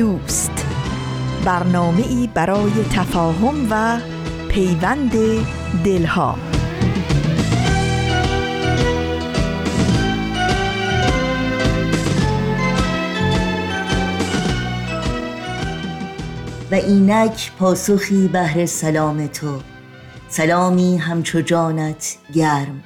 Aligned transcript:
دوست. 0.00 0.66
برنامه 1.44 2.06
ای 2.08 2.28
برای 2.34 2.72
تفاهم 2.94 3.66
و 3.70 4.00
پیوند 4.48 5.12
دلها. 5.84 6.38
و 16.70 16.74
اینک 16.74 17.52
پاسخی 17.58 18.28
بهر 18.28 18.66
سلام 18.66 19.26
تو. 19.26 19.60
سلامی 20.28 20.96
همچو 20.96 21.40
جانت 21.40 22.16
گرم. 22.34 22.82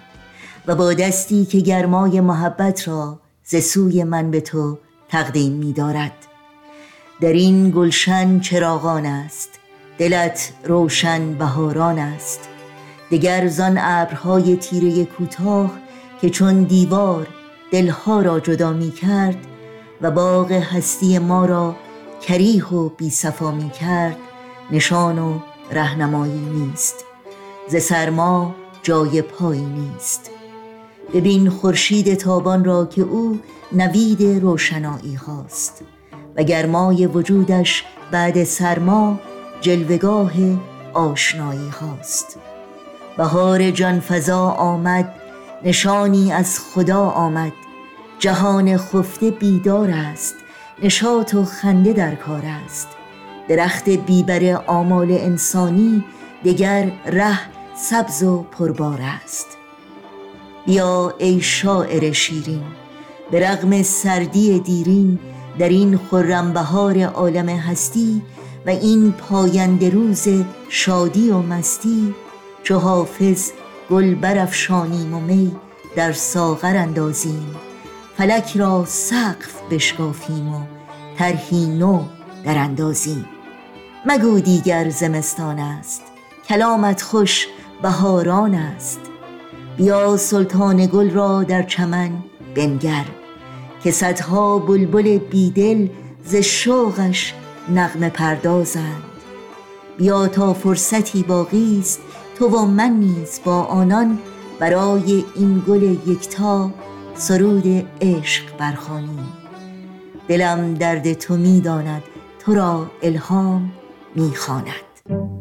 و 0.66 0.74
با 0.74 0.94
دستی 0.94 1.44
که 1.44 1.60
گرمای 1.60 2.20
محبت 2.20 2.88
را 2.88 3.20
ز 3.44 3.56
سوی 3.56 4.05
من 4.05 4.30
به 4.30 4.41
تو 4.41 4.78
تقدیم 5.08 5.52
می 5.52 5.72
دارد 5.72 6.23
در 7.20 7.32
این 7.32 7.70
گلشن 7.70 8.41
چراغان 8.41 9.06
است. 9.06 9.50
دلت 9.98 10.52
روشن 10.64 11.34
بهاران 11.34 11.98
است. 11.98 12.41
دگر 13.11 13.48
زان 13.48 13.78
ابرهای 13.80 14.56
تیره 14.56 15.05
کوتاه 15.05 15.70
که 16.20 16.30
چون 16.30 16.62
دیوار 16.62 17.27
دلها 17.72 18.22
را 18.22 18.41
جدا 18.41 18.72
می 18.72 18.91
کرد 18.91 19.36
و 20.00 20.11
باغ 20.11 20.53
هستی 20.53 21.19
ما 21.19 21.44
را 21.44 21.77
کریح 22.22 22.66
و 22.66 22.88
بی 22.88 23.11
صفا 23.11 23.50
می 23.50 23.70
کرد 23.70 24.16
نشان 24.70 25.19
و 25.19 25.38
رهنمایی 25.70 26.41
نیست. 26.55 27.05
ز 27.69 27.77
سرما 27.77 28.55
جای 28.83 29.22
پایی 29.22 29.64
نیست. 29.66 30.31
ببین 31.14 31.50
خورشید 31.50 32.14
تابان 32.14 32.64
را 32.64 32.86
که 32.86 33.03
او 33.03 33.38
نوید 33.72 34.22
روشنایی 34.22 35.14
هاست. 35.14 35.84
و 36.36 36.42
گرمای 36.42 37.06
وجودش 37.06 37.84
بعد 38.10 38.44
سرما 38.44 39.20
جلوگاه 39.60 40.32
آشنایی 40.92 41.68
هاست. 41.68 42.38
بهار 43.16 43.70
جان 43.70 44.00
فضا 44.00 44.50
آمد 44.50 45.14
نشانی 45.64 46.32
از 46.32 46.60
خدا 46.60 47.00
آمد. 47.00 47.52
جهان 48.18 48.76
خفته 48.76 49.30
بیدار 49.30 49.91
است 49.91 50.34
نشاط 50.82 51.34
و 51.34 51.44
خنده 51.44 51.92
در 51.92 52.14
کار 52.14 52.42
است. 52.64 52.88
درخت 53.48 53.88
بیبر 53.88 54.62
آمال 54.66 55.12
انسانی 55.12 56.04
دگر 56.44 56.92
ره 57.06 57.38
سبز 57.76 58.22
و 58.22 58.42
پربار 58.42 59.00
است. 59.24 59.46
بیا 60.66 61.14
ای 61.19 61.41
شاعر 61.41 62.12
شیرین 62.12 62.64
به 63.30 63.48
رغم 63.50 63.82
سردی 63.82 64.58
دیرین 64.58 65.19
در 65.58 65.69
این 65.69 66.00
خرم 66.10 66.52
بهار 66.52 67.02
عالم 67.02 67.48
هستی 67.48 68.22
و 68.66 68.70
این 68.70 69.12
پاینده 69.12 69.91
روز 69.91 70.28
شادی 70.69 71.30
و 71.30 71.38
مستی 71.38 72.15
چو 72.62 72.78
حافظ 72.78 73.50
گل 73.91 74.15
برافشانیم 74.15 75.15
و 75.15 75.20
می 75.20 75.56
در 75.97 76.12
ساغر 76.12 76.76
اندازیم. 76.76 77.56
فلک 78.16 78.56
را 78.56 78.84
سقف 78.87 79.60
بشکافیم 79.70 80.54
و 80.54 80.60
طرحی 81.19 81.66
نو 81.66 82.04
در 82.44 82.59
اندازیم. 82.59 83.25
مگو 84.06 84.41
دیگر 84.41 84.91
زمستان 84.91 85.59
است. 85.59 86.03
کلامت 86.48 87.03
خوش 87.03 87.47
بهاران 87.82 88.54
است. 88.54 89.00
بیا 89.76 90.16
سلطان 90.16 90.86
گل 90.86 91.10
را 91.10 91.42
در 91.42 91.62
چمن 91.62 92.10
بنگر. 92.54 93.04
که 93.84 93.91
صدها 93.91 94.59
بلبل 94.59 95.19
بیدل 95.19 95.89
ز 96.25 96.34
شوقش 96.37 97.34
نغمه 97.69 98.09
پردازند. 98.09 99.03
بیا 99.97 100.28
تا 100.28 100.55
فرصتی 100.55 101.22
باقی 101.22 101.78
است 101.81 102.00
تو 102.39 102.49
و 102.49 102.67
من 102.67 102.91
نیز 102.91 103.41
با 103.45 103.62
آنان 103.62 104.19
برای 104.59 105.25
این 105.37 105.62
گل 105.69 105.83
یکتا 105.83 106.71
سرود 107.15 107.87
عشق 108.00 108.56
برخوانیم. 108.59 109.28
دلم 110.28 110.75
درد 110.75 111.12
تو 111.12 111.37
می‌داند 111.37 112.03
تو 112.39 112.55
را 112.55 112.91
الهام 113.03 113.72
می‌خواند. 114.16 115.34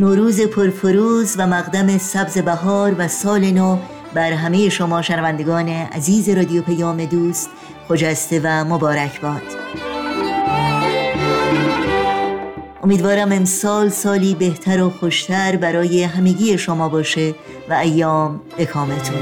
نوروز 0.00 0.40
پرفروز 0.40 1.34
و 1.38 1.46
مقدم 1.46 1.98
سبز 1.98 2.38
بهار 2.38 2.94
و 2.98 3.08
سال 3.08 3.50
نو 3.50 3.78
بر 4.14 4.32
همه 4.32 4.68
شما 4.68 5.02
شنوندگان 5.02 5.68
عزیز 5.68 6.28
رادیو 6.28 6.62
پیام 6.62 7.04
دوست 7.04 7.50
خجسته 7.88 8.40
و 8.44 8.64
مبارک 8.64 9.20
باد. 9.20 9.42
امیدوارم 12.82 13.32
امسال 13.32 13.88
سالی 13.88 14.34
بهتر 14.34 14.82
و 14.82 14.90
خوشتر 14.90 15.56
برای 15.56 16.02
همگی 16.02 16.58
شما 16.58 16.88
باشه 16.88 17.34
و 17.70 17.74
ایام 17.74 18.40
بکامتون 18.58 19.18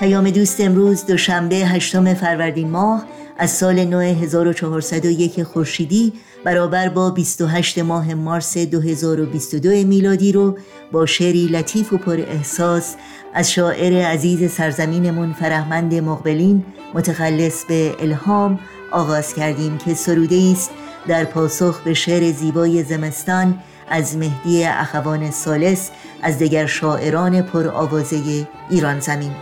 پیام 0.00 0.30
دوست 0.30 0.60
امروز 0.60 1.06
دوشنبه 1.06 1.56
هشتم 1.56 2.14
فروردین 2.14 2.70
ماه 2.70 3.04
از 3.38 3.50
سال 3.50 3.84
نو 3.84 3.98
1401 3.98 5.42
خورشیدی 5.42 6.12
برابر 6.44 6.88
با 6.88 7.10
28 7.10 7.78
ماه 7.78 8.14
مارس 8.14 8.58
2022 8.58 9.68
میلادی 9.68 10.32
رو 10.32 10.58
با 10.92 11.06
شعری 11.06 11.46
لطیف 11.46 11.92
و 11.92 11.96
پر 11.96 12.20
احساس 12.20 12.94
از 13.34 13.52
شاعر 13.52 14.06
عزیز 14.06 14.52
سرزمینمون 14.52 15.32
فرهمند 15.32 15.94
مقبلین 15.94 16.64
متخلص 16.94 17.64
به 17.64 17.94
الهام 18.00 18.58
آغاز 18.90 19.34
کردیم 19.34 19.78
که 19.78 19.94
سروده 19.94 20.52
است 20.52 20.70
در 21.08 21.24
پاسخ 21.24 21.80
به 21.80 21.94
شعر 21.94 22.32
زیبای 22.32 22.82
زمستان 22.82 23.58
از 23.90 24.16
مهدی 24.16 24.64
اخوان 24.64 25.30
سالس 25.30 25.90
از 26.22 26.38
دیگر 26.38 26.66
شاعران 26.66 27.42
پر 27.42 27.68
آوازه 27.68 28.46
ایران 28.70 29.00
زمین. 29.00 29.32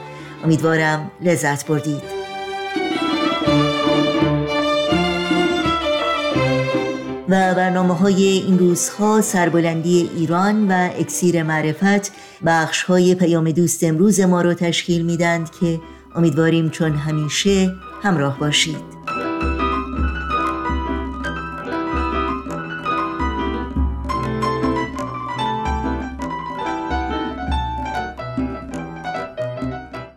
امیدوارم 0.44 1.11
لذت 1.21 1.67
بردید. 1.67 2.19
و 7.30 7.54
برنامه 7.54 7.94
های 7.94 8.24
این 8.24 8.58
روزها 8.58 9.20
سربلندی 9.20 10.10
ایران 10.16 10.68
و 10.68 10.91
اکسیر 10.98 11.42
معرفت 11.42 12.12
بخش 12.46 12.82
های 12.82 13.14
پیام 13.14 13.50
دوست 13.50 13.84
امروز 13.84 14.20
ما 14.20 14.42
رو 14.42 14.54
تشکیل 14.54 15.04
میدند 15.04 15.50
که 15.60 15.80
امیدواریم 16.14 16.70
چون 16.70 16.92
همیشه 16.92 17.72
همراه 18.02 18.38
باشید. 18.38 19.00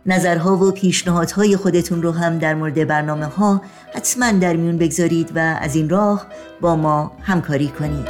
نظرها 0.06 0.56
و 0.56 0.70
پیشنهادهای 0.70 1.56
خودتون 1.56 2.02
رو 2.02 2.12
هم 2.12 2.38
در 2.38 2.54
مورد 2.54 2.86
برنامه 2.86 3.26
ها 3.26 3.62
حتما 4.04 4.32
در 4.32 4.56
میون 4.56 4.78
بگذارید 4.78 5.36
و 5.36 5.38
از 5.38 5.76
این 5.76 5.88
راه 5.88 6.26
با 6.60 6.76
ما 6.76 7.12
همکاری 7.22 7.68
کنید. 7.68 8.08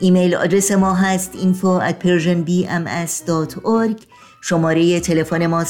ایمیل 0.00 0.34
آدرس 0.34 0.72
ما 0.72 0.94
هست 0.94 1.32
info 1.32 1.80
at 1.90 1.94
persianbms.org 2.04 4.02
شماره 4.40 5.00
تلفن 5.00 5.46
ما 5.46 5.64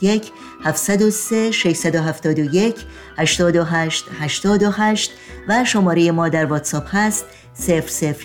001 0.00 0.32
703 0.64 1.50
671 1.50 2.76
828 3.16 4.04
828 4.20 5.10
و 5.48 5.64
شماره 5.64 6.10
ما 6.10 6.28
در 6.28 6.46
واتساپ 6.46 6.86
هست 6.92 7.24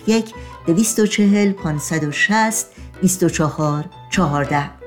001 0.08 0.26
240 0.68 1.52
560 1.52 2.66
24 3.02 3.86
14 4.12 4.81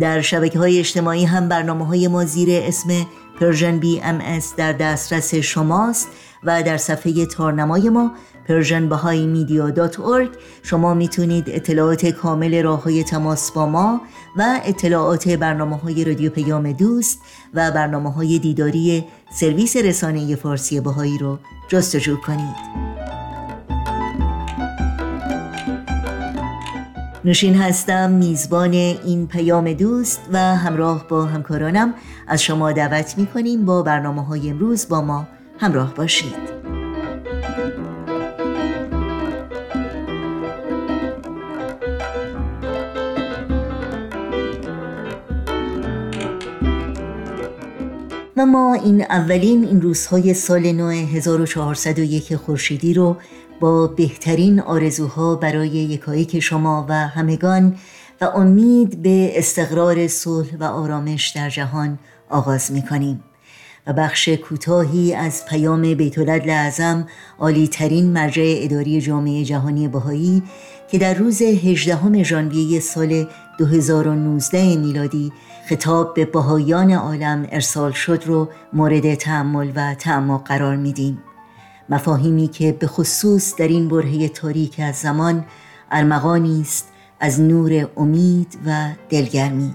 در 0.00 0.20
شبکه 0.20 0.58
های 0.58 0.78
اجتماعی 0.78 1.24
هم 1.24 1.48
برنامه 1.48 1.86
های 1.86 2.08
ما 2.08 2.24
زیر 2.24 2.48
اسم 2.52 3.06
Persian 3.40 3.78
BMS 3.78 4.56
در 4.56 4.72
دسترس 4.72 5.34
شماست 5.34 6.08
و 6.44 6.62
در 6.62 6.76
صفحه 6.76 7.26
تارنمای 7.26 7.88
ما 7.88 8.12
persianbahaimedia.org 8.48 10.36
شما 10.62 10.94
می‌تونید 10.94 11.44
اطلاعات 11.48 12.06
کامل 12.06 12.62
راه 12.62 12.82
های 12.82 13.04
تماس 13.04 13.52
با 13.52 13.66
ما 13.66 14.00
و 14.36 14.60
اطلاعات 14.64 15.28
برنامه 15.28 15.76
های 15.76 16.04
رادیو 16.04 16.30
پیام 16.30 16.72
دوست 16.72 17.20
و 17.54 17.70
برنامه 17.70 18.12
های 18.12 18.38
دیداری 18.38 19.04
سرویس 19.32 19.76
رسانه 19.76 20.36
فارسی 20.36 20.80
بهایی 20.80 21.18
رو 21.18 21.38
جستجو 21.68 22.16
کنید. 22.16 22.93
نوشین 27.26 27.54
هستم 27.54 28.10
میزبان 28.10 28.72
این 28.72 29.26
پیام 29.26 29.72
دوست 29.72 30.20
و 30.32 30.38
همراه 30.38 31.08
با 31.08 31.24
همکارانم. 31.24 31.94
از 32.26 32.42
شما 32.42 32.72
دعوت 32.72 33.18
می 33.18 33.26
کنیم 33.26 33.64
با 33.64 33.82
برنامه 33.82 34.24
های 34.24 34.50
امروز 34.50 34.88
با 34.88 35.00
ما 35.00 35.28
همراه 35.58 35.94
باشید. 35.94 36.54
و 48.36 48.46
ما 48.46 48.74
این 48.74 49.02
اولین 49.02 49.64
این 49.64 49.82
روزهای 49.82 50.34
سال 50.34 50.72
نو 50.72 50.90
1401 50.90 52.36
خورشیدی 52.36 52.94
رو 52.94 53.16
با 53.64 53.86
بهترین 53.86 54.60
آرزوها 54.60 55.34
برای 55.34 55.68
یکایک 55.68 56.40
شما 56.40 56.86
و 56.88 56.94
همگان 56.94 57.76
و 58.20 58.24
امید 58.24 59.02
به 59.02 59.38
استقرار 59.38 60.08
صلح 60.08 60.56
و 60.60 60.64
آرامش 60.64 61.28
در 61.28 61.50
جهان 61.50 61.98
آغاز 62.30 62.72
می 62.72 62.82
کنیم 62.82 63.24
و 63.86 63.92
بخش 63.92 64.28
کوتاهی 64.28 65.14
از 65.14 65.46
پیام 65.46 65.94
بیت 65.94 66.18
اعظم 66.18 67.06
عالی 67.38 67.68
ترین 67.68 68.12
مرجع 68.12 68.54
اداری 68.56 69.00
جامعه 69.00 69.44
جهانی 69.44 69.88
بهایی 69.88 70.42
که 70.90 70.98
در 70.98 71.14
روز 71.14 71.42
18 71.42 72.22
ژانویه 72.22 72.80
سال 72.80 73.26
2019 73.58 74.76
میلادی 74.76 75.32
خطاب 75.68 76.14
به 76.14 76.24
بهایان 76.24 76.92
عالم 76.92 77.46
ارسال 77.52 77.92
شد 77.92 78.22
رو 78.26 78.48
مورد 78.72 79.14
تحمل 79.14 79.72
و 79.74 79.94
تعمق 79.94 80.46
قرار 80.46 80.76
میدیم. 80.76 81.22
مفاهیمی 81.88 82.48
که 82.48 82.72
به 82.72 82.86
خصوص 82.86 83.56
در 83.56 83.68
این 83.68 83.88
برهه 83.88 84.28
تاریک 84.28 84.80
از 84.80 84.96
زمان 84.96 85.44
ارمغانی 85.90 86.60
است 86.60 86.88
از 87.20 87.40
نور 87.40 87.88
امید 87.96 88.58
و 88.66 88.90
دلگرمی. 89.08 89.74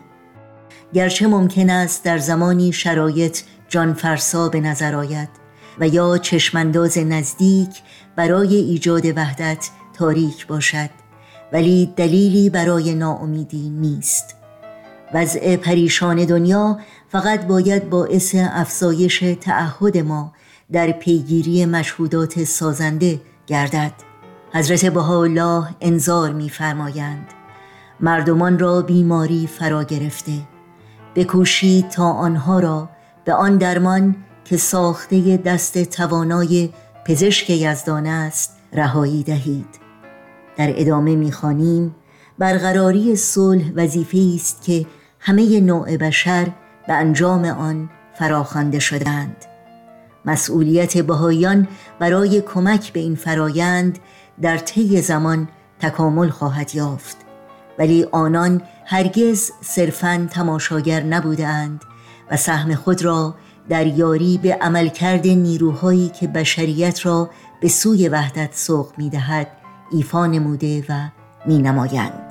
گرچه 0.93 1.27
ممکن 1.27 1.69
است 1.69 2.03
در 2.03 2.17
زمانی 2.17 2.73
شرایط 2.73 3.39
جانفرسا 3.69 4.49
به 4.49 4.59
نظر 4.59 4.95
آید 4.95 5.29
و 5.79 5.87
یا 5.87 6.17
چشمانداز 6.17 6.97
نزدیک 6.97 7.69
برای 8.15 8.55
ایجاد 8.55 9.05
وحدت 9.17 9.69
تاریک 9.93 10.47
باشد 10.47 10.89
ولی 11.53 11.93
دلیلی 11.95 12.49
برای 12.49 12.95
ناامیدی 12.95 13.69
نیست. 13.69 14.35
وضع 15.13 15.55
پریشان 15.55 16.25
دنیا 16.25 16.79
فقط 17.09 17.45
باید 17.45 17.89
باعث 17.89 18.35
افزایش 18.37 19.23
تعهد 19.41 19.97
ما 19.97 20.33
در 20.71 20.91
پیگیری 20.91 21.65
مشهودات 21.65 22.43
سازنده 22.43 23.21
گردد. 23.47 23.91
حضرت 24.53 24.85
بهاءالله 24.85 25.67
انظار 25.81 26.33
می‌فرمایند 26.33 27.27
مردمان 27.99 28.59
را 28.59 28.81
بیماری 28.81 29.47
فرا 29.47 29.83
گرفته. 29.83 30.31
بکوشید 31.15 31.89
تا 31.89 32.11
آنها 32.11 32.59
را 32.59 32.89
به 33.25 33.33
آن 33.33 33.57
درمان 33.57 34.15
که 34.45 34.57
ساخته 34.57 35.37
دست 35.37 35.83
توانای 35.83 36.69
پزشک 37.05 37.49
یزدان 37.49 38.05
است 38.05 38.57
رهایی 38.73 39.23
دهید. 39.23 39.79
در 40.57 40.73
ادامه 40.75 41.15
می‌خوانیم 41.15 41.95
برقراری 42.39 43.15
صلح 43.15 43.71
وظیفه 43.75 44.31
است 44.35 44.61
که 44.61 44.85
همه 45.19 45.59
نوع 45.59 45.97
بشر 45.97 46.47
به 46.87 46.93
انجام 46.93 47.45
آن 47.45 47.89
فراخوانده 48.19 48.79
شدند 48.79 49.45
مسئولیت 50.29 50.97
بهایان 50.97 51.67
برای 51.99 52.41
کمک 52.41 52.93
به 52.93 52.99
این 52.99 53.15
فرایند 53.15 53.99
در 54.41 54.57
طی 54.57 55.01
زمان 55.01 55.47
تکامل 55.79 56.29
خواهد 56.29 56.75
یافت. 56.75 57.17
ولی 57.79 58.05
آنان 58.11 58.61
هرگز 58.85 59.51
صرفا 59.61 60.27
تماشاگر 60.31 61.03
نبودند 61.03 61.81
و 62.31 62.37
سهم 62.37 62.75
خود 62.75 63.05
را 63.05 63.35
در 63.69 63.87
یاری 63.87 64.39
به 64.43 64.53
عملکرد 64.53 65.27
نیروهایی 65.27 66.09
که 66.09 66.27
بشریت 66.27 67.05
را 67.05 67.29
به 67.61 67.67
سوی 67.67 68.09
وحدت 68.09 68.55
سوق 68.55 68.87
می‌دهد 68.97 69.47
ایفا 69.91 70.25
نموده 70.25 70.83
و 70.89 71.09
مینمایند. 71.45 72.28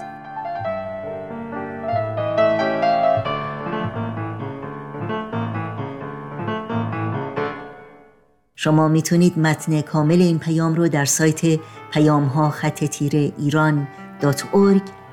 شما 8.60 8.88
می‌تونید 8.88 9.38
متن 9.38 9.80
کامل 9.80 10.22
این 10.22 10.38
پیام 10.38 10.74
رو 10.74 10.88
در 10.88 11.04
سایت 11.04 11.60
پیام 11.92 12.24
ها 12.24 12.50
خط 12.50 12.84
تیره 12.84 13.32
ایران 13.38 13.88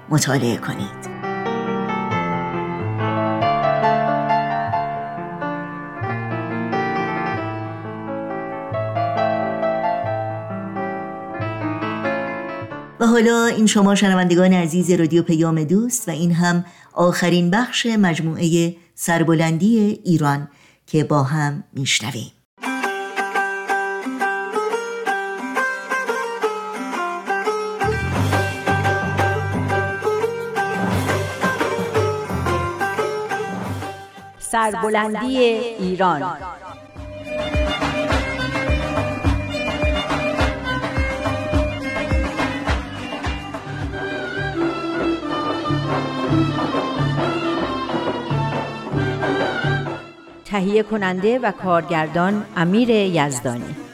مطالعه 0.10 0.58
کنید. 0.58 1.16
و 13.00 13.08
حالا 13.08 13.46
این 13.46 13.66
شما 13.66 13.96
شنوندگان 13.96 14.54
عزیز 14.54 14.92
رادیو 14.92 15.24
پیام 15.24 15.64
دوست 15.64 16.08
و 16.08 16.12
این 16.12 16.32
هم 16.32 16.66
آخرین 16.94 17.52
بخش 17.52 17.86
مجموعه 17.86 18.76
سربلندی 18.96 20.00
ایران 20.04 20.48
که 20.88 21.04
با 21.04 21.24
هم 21.24 21.64
میشنویم. 21.74 22.35
سربلندی 34.56 35.38
ایران. 35.38 36.24
تهیه 50.46 50.84
کننده 50.84 51.40
و 51.40 51.52
کارگردان 51.52 52.46
امیر 52.56 52.90
یزدانی. 52.90 53.85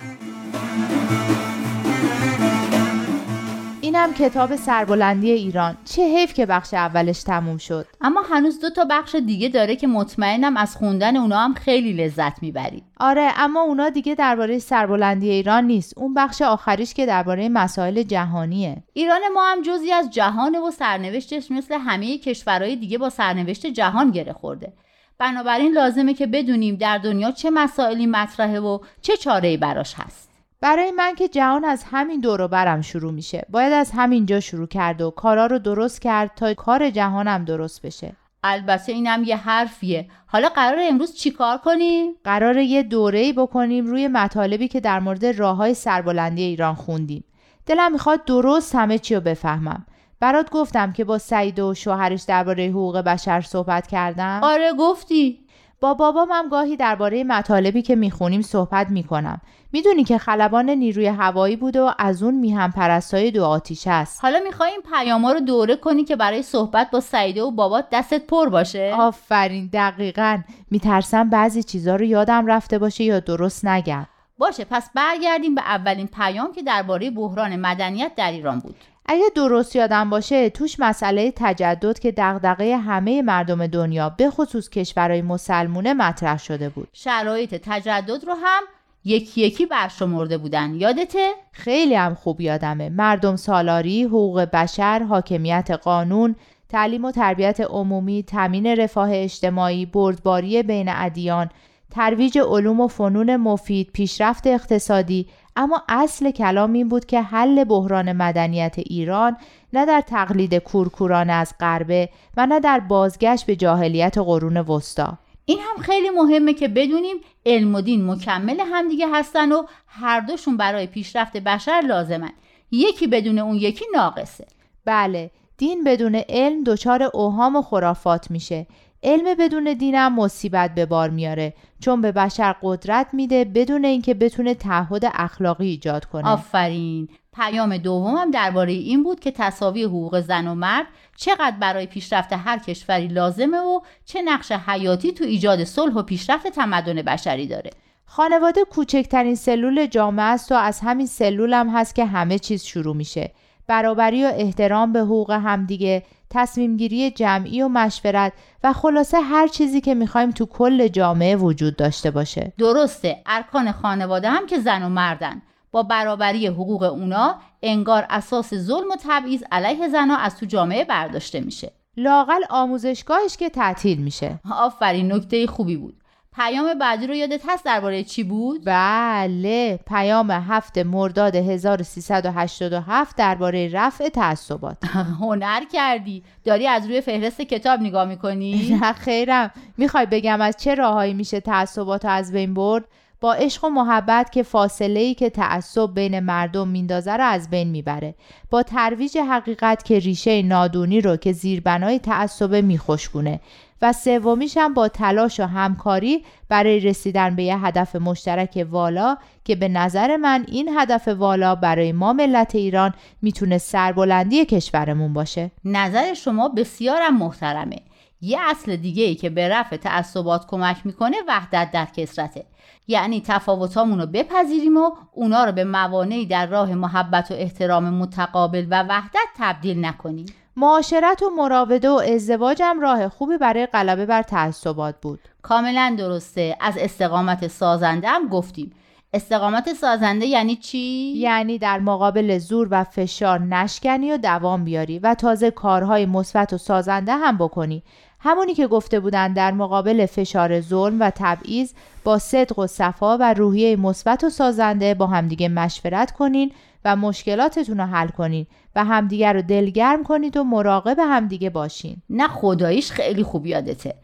اینم 4.02 4.14
کتاب 4.14 4.56
سربلندی 4.56 5.32
ایران. 5.32 5.78
چه 5.86 6.02
حیف 6.02 6.34
که 6.34 6.46
بخش 6.46 6.74
اولش 6.74 7.24
تموم 7.24 7.58
شد. 7.58 7.88
اما 8.02 8.22
هنوز 8.22 8.60
دو 8.60 8.70
تا 8.70 8.86
بخش 8.90 9.16
دیگه 9.16 9.50
داره 9.50 9.76
که 9.76 9.88
مطمئنم 9.88 10.58
از 10.58 10.76
خوندن 10.76 11.18
اونا 11.18 11.38
هم 11.38 11.54
خیلی 11.54 11.94
لذت 11.94 12.44
می‌برید 12.44 12.84
آره 13.00 13.32
اما 13.38 13.62
اونا 13.62 13.90
دیگه 13.90 14.16
درباره 14.16 14.60
سربلندی 14.60 15.30
ایران 15.30 15.64
نیست. 15.64 15.98
اون 15.98 16.14
بخش 16.14 16.42
آخریش 16.42 16.94
که 16.94 17.06
درباره 17.06 17.50
مسائل 17.50 18.04
جهانیه. 18.04 18.84
ایران 18.94 19.22
ما 19.34 19.52
هم 19.52 19.62
جزی 19.62 19.92
از 19.92 20.10
جهان 20.10 20.56
و 20.56 20.72
سرنوشتش 20.72 21.52
مثل 21.52 21.78
همه 21.80 22.18
کشورهای 22.18 22.76
دیگه 22.76 22.98
با 22.98 23.10
سرنوشت 23.10 23.68
جهان 23.68 24.12
گره 24.12 24.34
خورده. 24.34 24.74
بنابراین 25.18 25.74
لازمه 25.74 26.14
که 26.14 26.28
بدونیم 26.28 26.76
در 26.76 26.98
دنیا 26.98 27.32
چه 27.32 27.50
مسائلی 27.50 28.06
مطرحه 28.06 28.60
و 28.60 28.80
چه 29.02 29.18
چاره‌ای 29.18 29.58
براش 29.58 29.94
هست. 29.98 30.31
برای 30.62 30.92
من 30.92 31.16
که 31.16 31.28
جهان 31.28 31.66
از 31.66 31.84
همین 31.92 32.20
دور 32.20 32.48
برم 32.48 32.82
شروع 32.82 33.12
میشه. 33.12 33.46
باید 33.50 33.74
از 33.74 33.92
همینجا 33.92 34.40
شروع 34.40 34.68
کرد 34.68 35.02
و 35.02 35.12
کارا 35.12 35.46
رو 35.46 35.60
درست 35.60 36.02
کرد 36.02 36.32
تا 36.36 36.54
کار 36.54 36.90
جهانم 36.90 37.46
درست 37.46 37.82
بشه. 37.82 38.16
البته 38.44 38.92
اینم 38.92 39.24
یه 39.24 39.38
حرفیه. 39.38 40.08
حالا 40.28 40.50
قرار 40.50 40.78
امروز 40.82 41.16
چیکار 41.16 41.58
کنیم؟ 41.58 42.12
قرار 42.24 42.58
یه 42.58 42.84
دوره‌ای 42.84 43.34
بکنیم 43.34 43.86
روی 43.86 44.08
مطالبی 44.08 44.68
که 44.68 44.80
در 44.80 45.00
مورد 45.00 45.26
راههای 45.26 45.74
سربلندی 45.74 46.44
ایران 46.44 46.76
خوندیم. 46.76 47.24
دلم 47.66 47.92
می‌خواد 47.92 48.26
درست 48.26 48.76
همه 48.76 49.00
چی 49.00 49.16
رو 49.16 49.22
بفهمم. 49.22 49.86
برات 50.20 50.50
گفتم 50.50 50.92
که 50.94 51.04
با 51.04 51.18
سعید 51.18 51.60
و 51.60 51.74
شوهرش 51.74 52.22
درباره 52.24 52.68
حقوق 52.68 52.98
بشر 52.98 53.42
صحبت 53.42 53.88
کردم. 53.88 54.40
آره 54.44 54.74
گفتی. 54.80 55.41
با 55.82 55.94
بابام 55.94 56.28
هم 56.32 56.50
گاهی 56.50 56.78
درباره 56.78 57.24
مطالبی 57.24 57.82
که 57.82 57.96
می‌خونیم 57.96 58.42
صحبت 58.42 58.90
می‌کنم. 58.90 59.42
می‌دونی 59.72 60.04
که 60.04 60.18
خلبان 60.18 60.70
نیروی 60.70 61.08
هوایی 61.08 61.56
بوده 61.56 61.82
و 61.82 61.92
از 62.00 62.24
اون 62.24 62.34
میهم 62.34 62.72
پرستای 62.72 63.32
دو 63.32 63.46
آتیش 63.46 63.84
است. 63.88 64.20
حالا 64.22 64.40
می‌خوای 64.44 64.72
این 64.72 64.82
پیاما 64.82 65.32
رو 65.32 65.40
دوره 65.40 65.76
کنی 65.76 66.04
که 66.04 66.16
برای 66.16 66.42
صحبت 66.42 66.92
با 66.92 67.00
سعیده 67.00 67.44
و 67.44 67.52
بابات 67.52 67.86
دستت 67.92 68.28
پر 68.28 68.50
باشه؟ 68.50 68.94
آفرین 68.98 69.70
دقیقا. 69.74 70.42
میترسم 70.72 71.30
بعضی 71.30 71.64
چیزا 71.64 71.96
رو 71.96 72.06
یادم 72.06 72.48
رفته 72.48 72.80
باشه 72.80 73.04
یا 73.04 73.20
درست 73.20 73.66
نگم. 73.66 74.08
باشه 74.38 74.66
پس 74.70 74.90
برگردیم 74.96 75.56
به 75.56 75.62
اولین 75.62 76.08
پیام 76.08 76.54
که 76.54 76.64
درباره 76.64 77.12
بحران 77.12 77.56
مدنیت 77.56 78.12
در 78.16 78.32
ایران 78.32 78.60
بود. 78.60 78.76
اگه 79.06 79.26
درست 79.36 79.76
یادم 79.76 80.10
باشه 80.10 80.50
توش 80.50 80.80
مسئله 80.80 81.34
تجدد 81.36 82.00
که 82.00 82.14
دغدغه 82.18 82.78
همه 82.78 83.22
مردم 83.22 83.68
دنیا 83.68 84.10
به 84.10 84.30
خصوص 84.30 84.70
کشورهای 84.70 85.22
مسلمونه 85.22 85.94
مطرح 85.94 86.40
شده 86.40 86.70
بود. 86.70 86.88
شرایط 86.94 87.56
تجدد 87.56 88.26
رو 88.26 88.34
هم 88.34 88.64
یکی 89.06 89.42
یکی 89.42 89.66
برشمرده 89.66 90.38
بودن. 90.38 90.76
یادته؟ 90.76 91.28
خیلی 91.52 91.96
هم 91.96 92.16
خوب 92.16 92.42
یادمه. 92.42 92.90
مردم 92.90 93.36
سالاری، 93.36 94.04
حقوق 94.04 94.40
بشر، 94.42 95.04
حاکمیت 95.04 95.72
قانون، 95.84 96.36
تعلیم 96.70 97.06
و 97.06 97.12
تربیت 97.12 97.62
عمومی، 97.62 98.24
تامین 98.24 98.66
رفاه 98.66 99.10
اجتماعی، 99.14 99.86
بردباری 99.86 100.64
بین 100.64 100.90
ادیان، 100.90 101.50
ترویج 101.92 102.38
علوم 102.38 102.80
و 102.80 102.88
فنون 102.88 103.36
مفید، 103.36 103.92
پیشرفت 103.94 104.48
اقتصادی، 104.48 105.28
اما 105.56 105.84
اصل 105.90 106.32
کلام 106.32 106.74
این 106.74 106.90
بود 106.90 107.06
که 107.06 107.22
حل 107.22 107.64
بحران 107.64 108.12
مدنیت 108.12 108.76
ایران 108.78 109.38
نه 109.74 109.86
در 109.86 110.02
تقلید 110.02 110.56
کورکوران 110.56 111.30
از 111.30 111.54
غربه 111.60 112.10
و 112.38 112.46
نه 112.46 112.60
در 112.60 112.80
بازگشت 112.80 113.46
به 113.46 113.56
جاهلیت 113.56 114.18
قرون 114.18 114.58
وسطا. 114.58 115.18
این 115.46 115.60
هم 115.60 115.84
خیلی 115.84 116.10
مهمه 116.10 116.54
که 116.54 116.68
بدونیم 116.68 117.18
علم 117.46 117.76
و 117.76 117.82
دین 117.82 118.12
مکمل 118.12 118.60
همدیگه 118.60 119.08
هستن 119.14 119.52
و 119.52 119.64
هر 119.88 120.20
دوشون 120.20 120.58
برای 120.58 120.88
پیشرفت 120.88 121.38
بشر 121.38 121.82
لازمن. 121.88 122.32
یکی 122.72 123.08
بدون 123.08 123.40
اون 123.40 123.56
یکی 123.56 123.86
ناقصه. 123.96 124.48
بله 124.86 125.32
دین 125.58 125.84
بدون 125.84 126.16
علم 126.30 126.64
دچار 126.64 127.04
اوهام 127.14 127.56
و 127.56 127.62
خرافات 127.62 128.32
میشه. 128.32 128.68
علم 129.04 129.36
بدون 129.40 129.74
دینم 129.74 130.16
مصیبت 130.16 130.76
به 130.76 130.86
بار 130.86 131.10
میاره 131.10 131.54
چون 131.80 132.02
به 132.02 132.12
بشر 132.12 132.56
قدرت 132.62 133.08
میده 133.14 133.46
بدون 133.46 133.86
اینکه 133.86 134.14
بتونه 134.14 134.54
تعهد 134.54 135.02
اخلاقی 135.14 135.68
ایجاد 135.68 136.06
کنه. 136.06 136.28
آفرین. 136.28 137.10
پیام 137.34 137.78
دومم 137.78 138.32
درباره 138.32 138.72
این 138.72 139.04
بود 139.04 139.20
که 139.20 139.32
تصاوی 139.32 139.84
حقوق 139.84 140.20
زن 140.20 140.48
و 140.48 140.56
مرد 140.56 140.86
چقدر 141.16 141.56
برای 141.60 141.86
پیشرفت 141.86 142.34
هر 142.34 142.58
کشوری 142.58 143.08
لازمه 143.08 143.58
و 143.58 143.80
چه 144.06 144.22
نقش 144.22 144.52
حیاتی 144.52 145.12
تو 145.12 145.24
ایجاد 145.24 145.64
صلح 145.64 145.94
و 145.94 146.04
پیشرفت 146.04 146.48
تمدن 146.48 147.02
بشری 147.02 147.48
داره. 147.48 147.72
خانواده 148.06 148.64
کوچکترین 148.64 149.36
سلول 149.36 149.86
جامعه 149.86 150.26
است 150.26 150.52
و 150.52 150.56
از 150.56 150.80
همین 150.80 151.08
سلول 151.08 151.54
هم 151.54 151.70
هست 151.70 151.96
که 151.96 152.06
همه 152.06 152.40
چیز 152.40 152.64
شروع 152.64 152.96
میشه. 152.96 153.32
برابری 153.72 154.26
و 154.26 154.32
احترام 154.34 154.94
به 154.94 155.00
حقوق 155.00 155.32
همدیگه 155.32 156.04
تصمیم 156.30 156.78
گیری 156.78 157.12
جمعی 157.12 157.62
و 157.62 157.68
مشورت 157.68 158.34
و 158.64 158.74
خلاصه 158.74 159.22
هر 159.22 159.48
چیزی 159.48 159.82
که 159.82 159.94
می‌خوایم 159.94 160.32
تو 160.32 160.46
کل 160.46 160.88
جامعه 160.88 161.36
وجود 161.36 161.76
داشته 161.76 162.12
باشه. 162.12 162.54
درسته 162.58 163.22
ارکان 163.26 163.72
خانواده 163.72 164.30
هم 164.30 164.46
که 164.46 164.60
زن 164.60 164.84
و 164.84 164.90
مردن. 164.90 165.42
با 165.72 165.84
برابری 165.84 166.48
حقوق 166.48 166.84
اونا 166.84 167.36
انگار 167.64 168.06
اساس 168.10 168.54
ظلم 168.54 168.92
و 168.92 168.96
تبعیض 169.04 169.44
علیه 169.52 169.88
زنها 169.88 170.18
از 170.18 170.38
تو 170.38 170.46
جامعه 170.46 170.86
برداشته 170.86 171.40
میشه. 171.40 171.72
لاقل 171.98 172.42
آموزشگاهش 172.50 173.38
که 173.38 173.50
تعطیل 173.50 174.02
میشه. 174.02 174.40
آفرین 174.52 175.14
نکته 175.14 175.48
خوبی 175.48 175.78
بود. 175.78 176.01
پیام 176.36 176.74
بعدی 176.74 177.08
رو 177.08 177.16
یادت 177.16 177.42
هست 177.48 177.66
درباره 177.66 178.04
چی 178.04 178.24
بود؟ 178.24 178.62
بله 178.66 179.80
پیام 179.88 180.32
هفت 180.32 180.78
مرداد 180.78 181.36
1387 181.36 183.16
درباره 183.16 183.70
رفع 183.74 184.10
تعصبات. 184.10 184.78
هنر 185.22 185.64
کردی. 185.74 186.24
داری 186.44 186.68
از 186.68 186.88
روی 186.88 187.02
فهرست 187.02 187.42
کتاب 187.42 187.80
نگاه 187.80 188.06
می‌کنی؟ 188.06 188.68
نه 188.82 188.94
خیرم. 188.94 189.52
می‌خوای 189.78 190.06
بگم 190.06 190.42
از 190.42 190.58
چه 190.58 190.76
راههایی 190.76 191.14
میشه 191.14 191.40
تعصبات 191.40 192.06
از 192.06 192.32
بین 192.32 192.54
برد؟ 192.54 192.86
با 193.22 193.34
عشق 193.34 193.64
و 193.64 193.70
محبت 193.70 194.32
که 194.32 194.44
فاصله 194.44 195.00
ای 195.00 195.14
که 195.14 195.30
تعصب 195.30 195.94
بین 195.94 196.20
مردم 196.20 196.68
میندازه 196.68 197.14
رو 197.14 197.24
از 197.24 197.50
بین 197.50 197.68
می‌بره. 197.68 198.16
با 198.50 198.64
ترویج 198.64 199.18
حقیقت 199.18 199.84
که 199.84 200.00
ریشه 200.00 200.42
نادونی 200.42 201.02
رو 201.02 201.18
که 201.18 201.34
زیربنای 201.34 202.00
تعصب 202.00 202.56
میخوشگونه 202.56 203.40
و 203.82 203.94
سومیش 203.94 204.58
هم 204.58 204.74
با 204.74 204.88
تلاش 204.88 205.40
و 205.40 205.44
همکاری 205.44 206.26
برای 206.50 206.80
رسیدن 206.80 207.36
به 207.36 207.44
یه 207.44 207.66
هدف 207.66 207.96
مشترک 207.96 208.68
والا 208.72 209.18
که 209.44 209.56
به 209.56 209.68
نظر 209.68 210.18
من 210.18 210.46
این 210.48 210.70
هدف 210.78 211.08
والا 211.08 211.56
برای 211.56 211.92
ما 211.92 212.14
ملت 212.14 212.56
ایران 212.56 212.94
می‌تونه 213.22 213.58
سربلندی 213.58 214.46
کشورمون 214.46 215.14
باشه. 215.14 215.52
نظر 215.66 216.14
شما 216.14 216.50
بسیارم 216.50 217.18
محترمه. 217.18 217.78
یه 218.22 218.40
اصل 218.42 218.76
دیگه 218.76 219.04
ای 219.04 219.16
که 219.16 219.30
به 219.30 219.50
رفع 219.50 219.78
تعصبات 219.78 220.48
کمک 220.48 220.78
می‌کنه 220.86 221.18
وحدت 221.28 221.70
در 221.74 221.86
کسرته 221.86 222.46
یعنی 222.88 223.24
تفاوتامون 223.26 224.00
رو 224.00 224.06
بپذیریم 224.06 224.78
و 224.78 224.92
اونا 225.12 225.46
رو 225.46 225.52
به 225.52 225.64
موانعی 225.64 226.26
در 226.26 226.46
راه 226.46 226.76
محبت 226.76 227.32
و 227.32 227.34
احترام 227.34 227.90
متقابل 227.90 228.68
و 228.70 228.84
وحدت 228.84 229.28
تبدیل 229.38 229.86
نکنیم. 229.86 230.26
معاشرت 230.62 231.24
و 231.24 231.30
مراوده 231.30 231.90
و 231.90 231.94
ازدواج 231.94 232.62
هم 232.62 232.80
راه 232.80 233.10
خوبی 233.10 233.38
برای 233.38 233.66
غلبه 233.66 234.06
بر 234.06 234.22
تعصبات 234.22 234.96
بود. 235.02 235.20
کاملا 235.42 235.96
درسته. 235.98 236.58
از 236.60 236.78
استقامت 236.78 237.48
سازنده 237.48 238.08
هم 238.08 238.28
گفتیم. 238.28 238.72
استقامت 239.14 239.74
سازنده 239.74 240.26
یعنی 240.26 240.56
چی؟ 240.56 241.14
یعنی 241.18 241.58
در 241.58 241.80
مقابل 241.80 242.38
زور 242.38 242.68
و 242.72 242.84
فشار 242.84 243.40
نشکنی 243.40 244.12
و 244.12 244.18
دوام 244.18 244.64
بیاری 244.64 245.00
و 245.00 245.14
تازه 245.14 245.52
کارهای 245.52 246.06
مثبت 246.06 246.54
و 246.54 246.58
سازنده 246.58 247.14
هم 247.14 247.38
بکنی. 247.38 247.84
همونی 248.20 248.54
که 248.54 248.68
گفته 248.68 249.00
بودن 249.00 249.34
در 249.34 249.52
مقابل 249.52 250.06
فشار 250.06 250.62
ظلم 250.62 251.00
و 251.00 251.12
تبعیض 251.16 251.74
با 252.04 252.20
صدق 252.20 252.60
و 252.60 252.68
صفا 252.68 253.18
و 253.18 253.34
روحیه 253.34 253.76
مثبت 253.76 254.24
و 254.24 254.30
سازنده 254.30 254.94
با 254.94 255.08
همدیگه 255.08 255.50
مشورت 255.50 256.12
کنین 256.12 256.52
و 256.86 256.96
مشکلاتتون 256.96 257.78
رو 257.78 257.86
حل 257.86 258.08
کنین 258.08 258.46
و 258.76 258.84
همدیگه 258.84 259.32
رو 259.32 259.42
دلگرم 259.42 260.04
کنید 260.04 260.38
و 260.38 260.44
مراقب 260.44 260.98
همدیگه 261.00 261.50
باشین. 261.50 261.98
نه 262.10 262.28
خداییش 262.28 262.92
خیلی 262.92 263.24
خوب 263.24 263.46
یادته. 263.46 263.96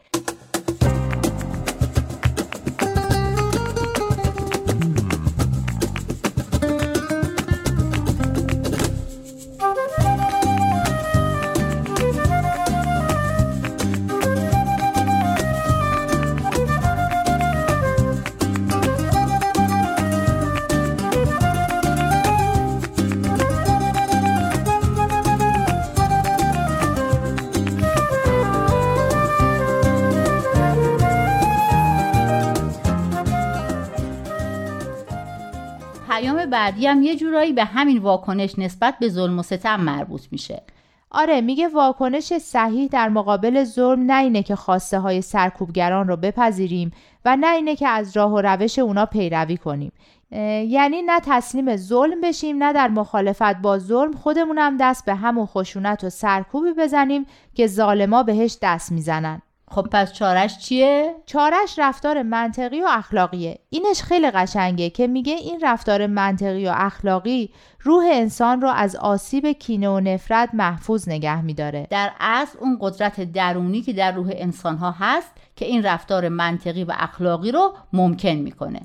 بعدی 36.68 36.88
هم 36.88 37.04
یه 37.04 37.16
جورایی 37.16 37.54
به 37.54 37.64
همین 37.64 37.98
واکنش 37.98 38.60
نسبت 38.60 38.96
به 39.00 39.10
ظلم 39.10 39.40
و 39.40 39.44
ستم 39.44 39.80
مربوط 39.80 40.22
میشه. 40.32 40.64
آره 41.12 41.42
میگه 41.42 41.68
واکنش 41.68 42.34
صحیح 42.38 42.88
در 42.88 43.10
مقابل 43.10 43.64
ظلم 43.64 44.12
نه 44.12 44.24
اینه 44.24 44.44
که 44.44 44.56
خواسته 44.56 45.00
های 45.00 45.22
سرکوبگران 45.22 46.08
رو 46.08 46.18
بپذیریم 46.18 46.92
و 47.26 47.36
نه 47.36 47.56
اینه 47.56 47.76
که 47.76 47.88
از 47.88 48.18
راه 48.18 48.34
و 48.34 48.42
روش 48.42 48.80
اونا 48.80 49.06
پیروی 49.06 49.58
کنیم. 49.58 49.92
یعنی 50.32 51.02
نه 51.02 51.20
تسلیم 51.20 51.76
ظلم 51.76 52.22
بشیم 52.22 52.64
نه 52.64 52.74
در 52.74 52.88
مخالفت 52.88 53.56
با 53.56 53.80
ظلم 53.80 54.14
خودمونم 54.14 54.78
دست 54.80 55.06
به 55.06 55.16
همون 55.16 55.46
خشونت 55.46 56.04
و 56.04 56.10
سرکوبی 56.10 56.74
بزنیم 56.78 57.26
که 57.54 57.68
ظالما 57.68 58.24
بهش 58.24 58.58
دست 58.62 58.92
می‌زنن. 58.92 59.42
خب 59.72 59.88
پس 59.92 60.14
چارش 60.14 60.58
چیه؟ 60.58 61.16
چارش 61.26 61.76
رفتار 61.80 62.22
منطقی 62.24 62.82
و 62.82 62.88
اخلاقیه. 62.90 63.60
اینش 63.70 64.02
خیلی 64.02 64.32
قشنگه 64.32 64.90
که 64.90 65.08
میگه 65.08 65.34
این 65.34 65.60
رفتار 65.62 66.08
منطقی 66.08 66.68
و 66.68 66.74
اخلاقی 66.76 67.50
روح 67.82 68.06
انسان 68.12 68.62
رو 68.62 68.70
از 68.70 68.96
آسیب 68.96 69.48
کینه 69.48 69.90
و 69.90 70.00
نفرت 70.00 70.50
محفوظ 70.54 71.10
نگه 71.10 71.42
میداره. 71.42 71.88
در 71.90 72.12
اصل 72.20 72.58
اون 72.62 72.78
قدرت 72.82 73.32
درونی 73.32 73.82
که 73.82 73.94
در 73.94 74.12
روح 74.12 74.32
انسان 74.36 74.78
ها 74.78 74.96
هست 75.00 75.32
که 75.56 75.66
این 75.66 75.84
رفتار 75.84 76.30
منطقی 76.30 76.84
و 76.84 76.94
اخلاقی 76.98 77.52
رو 77.52 77.74
ممکن 77.94 78.30
می‌کنه. 78.30 78.82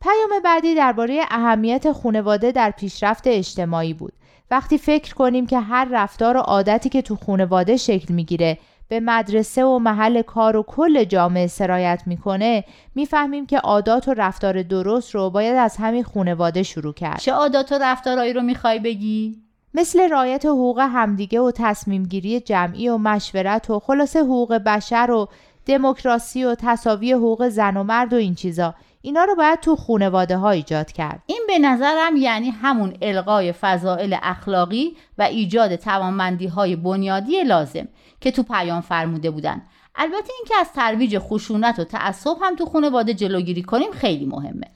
پیام 0.00 0.42
بعدی 0.44 0.74
درباره 0.74 1.22
اهمیت 1.30 1.92
خانواده 1.92 2.52
در 2.52 2.70
پیشرفت 2.70 3.26
اجتماعی 3.26 3.94
بود. 3.94 4.12
وقتی 4.50 4.78
فکر 4.78 5.14
کنیم 5.14 5.46
که 5.46 5.58
هر 5.58 5.88
رفتار 5.90 6.36
و 6.36 6.40
عادتی 6.40 6.88
که 6.88 7.02
تو 7.02 7.16
خانواده 7.16 7.76
شکل 7.76 8.14
می‌گیره 8.14 8.58
به 8.88 9.00
مدرسه 9.00 9.64
و 9.64 9.78
محل 9.78 10.22
کار 10.22 10.56
و 10.56 10.62
کل 10.62 11.04
جامعه 11.04 11.46
سرایت 11.46 12.02
می‌کنه 12.06 12.64
می‌فهمیم 12.94 13.46
که 13.46 13.58
عادات 13.58 14.08
و 14.08 14.14
رفتار 14.14 14.62
درست 14.62 15.14
رو 15.14 15.30
باید 15.30 15.56
از 15.56 15.76
همین 15.76 16.02
خونواده 16.02 16.62
شروع 16.62 16.92
کرد. 16.92 17.18
چه 17.18 17.32
عادات 17.32 17.72
و 17.72 17.78
رفتارهایی 17.82 18.32
رو 18.32 18.42
می‌خوای 18.42 18.78
بگی؟ 18.78 19.42
مثل 19.74 20.08
رایت 20.08 20.46
حقوق 20.46 20.78
همدیگه 20.78 21.40
و 21.40 21.50
تصمیم 21.54 22.02
گیری 22.02 22.40
جمعی 22.40 22.88
و 22.88 22.98
مشورت 22.98 23.70
و 23.70 23.80
خلاصه 23.80 24.20
حقوق 24.20 24.54
بشر 24.54 25.10
و 25.10 25.28
دموکراسی 25.66 26.44
و 26.44 26.54
تصاوی 26.54 27.12
حقوق 27.12 27.48
زن 27.48 27.76
و 27.76 27.82
مرد 27.82 28.12
و 28.12 28.16
این 28.16 28.34
چیزا. 28.34 28.74
اینا 29.02 29.24
رو 29.24 29.34
باید 29.34 29.60
تو 29.60 29.76
خونواده 29.76 30.36
ها 30.36 30.50
ایجاد 30.50 30.92
کرد. 30.92 31.22
این 31.26 31.40
به 31.48 31.58
نظرم 31.58 32.16
یعنی 32.16 32.50
همون 32.50 32.94
القای 33.02 33.52
فضائل 33.52 34.16
اخلاقی 34.22 34.96
و 35.18 35.22
ایجاد 35.22 35.76
توانمندی 35.76 36.46
های 36.46 36.76
بنیادی 36.76 37.42
لازم. 37.42 37.88
که 38.20 38.30
تو 38.30 38.42
پیام 38.42 38.80
فرموده 38.80 39.30
بودن. 39.30 39.62
البته 39.94 40.32
اینکه 40.38 40.54
از 40.60 40.72
ترویج 40.72 41.18
خشونت 41.18 41.78
و 41.78 41.84
تعصب 41.84 42.36
هم 42.42 42.56
تو 42.56 42.66
خانواده 42.66 43.14
جلوگیری 43.14 43.62
کنیم 43.62 43.92
خیلی 43.92 44.26
مهمه. 44.26 44.66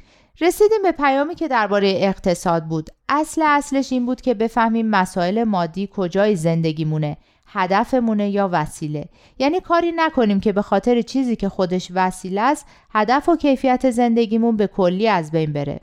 رسیدیم 0.40 0.82
به 0.82 0.92
پیامی 0.92 1.34
که 1.34 1.48
درباره 1.48 1.92
اقتصاد 1.96 2.64
بود. 2.64 2.90
اصل 3.08 3.42
اصلش 3.44 3.92
این 3.92 4.06
بود 4.06 4.20
که 4.20 4.34
بفهمیم 4.34 4.86
مسائل 4.86 5.44
مادی 5.44 5.88
کجای 5.92 6.36
زندگیمونه 6.36 7.16
هدفمونه 7.46 8.30
یا 8.30 8.48
وسیله. 8.52 9.04
یعنی 9.38 9.60
کاری 9.60 9.92
نکنیم 9.96 10.40
که 10.40 10.52
به 10.52 10.62
خاطر 10.62 11.02
چیزی 11.02 11.36
که 11.36 11.48
خودش 11.48 11.88
وسیله 11.94 12.40
است 12.40 12.66
هدف 12.90 13.28
و 13.28 13.36
کیفیت 13.36 13.90
زندگیمون 13.90 14.56
به 14.56 14.66
کلی 14.66 15.08
از 15.08 15.30
بین 15.30 15.52
بره. 15.52 15.80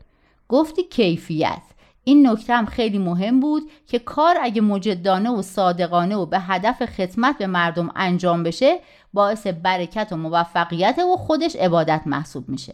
گفتی 0.47 0.83
کیفیت. 0.83 1.61
این 2.03 2.27
نکته 2.27 2.55
هم 2.55 2.65
خیلی 2.65 2.97
مهم 2.97 3.39
بود 3.39 3.63
که 3.87 3.99
کار 3.99 4.35
اگه 4.41 4.61
مجدانه 4.61 5.29
و 5.29 5.41
صادقانه 5.41 6.15
و 6.15 6.25
به 6.25 6.39
هدف 6.39 6.85
خدمت 6.85 7.37
به 7.37 7.47
مردم 7.47 7.91
انجام 7.95 8.43
بشه 8.43 8.79
باعث 9.13 9.47
برکت 9.47 10.07
و 10.11 10.17
موفقیت 10.17 10.99
و 10.99 11.17
خودش 11.17 11.55
عبادت 11.55 12.01
محسوب 12.05 12.49
میشه 12.49 12.73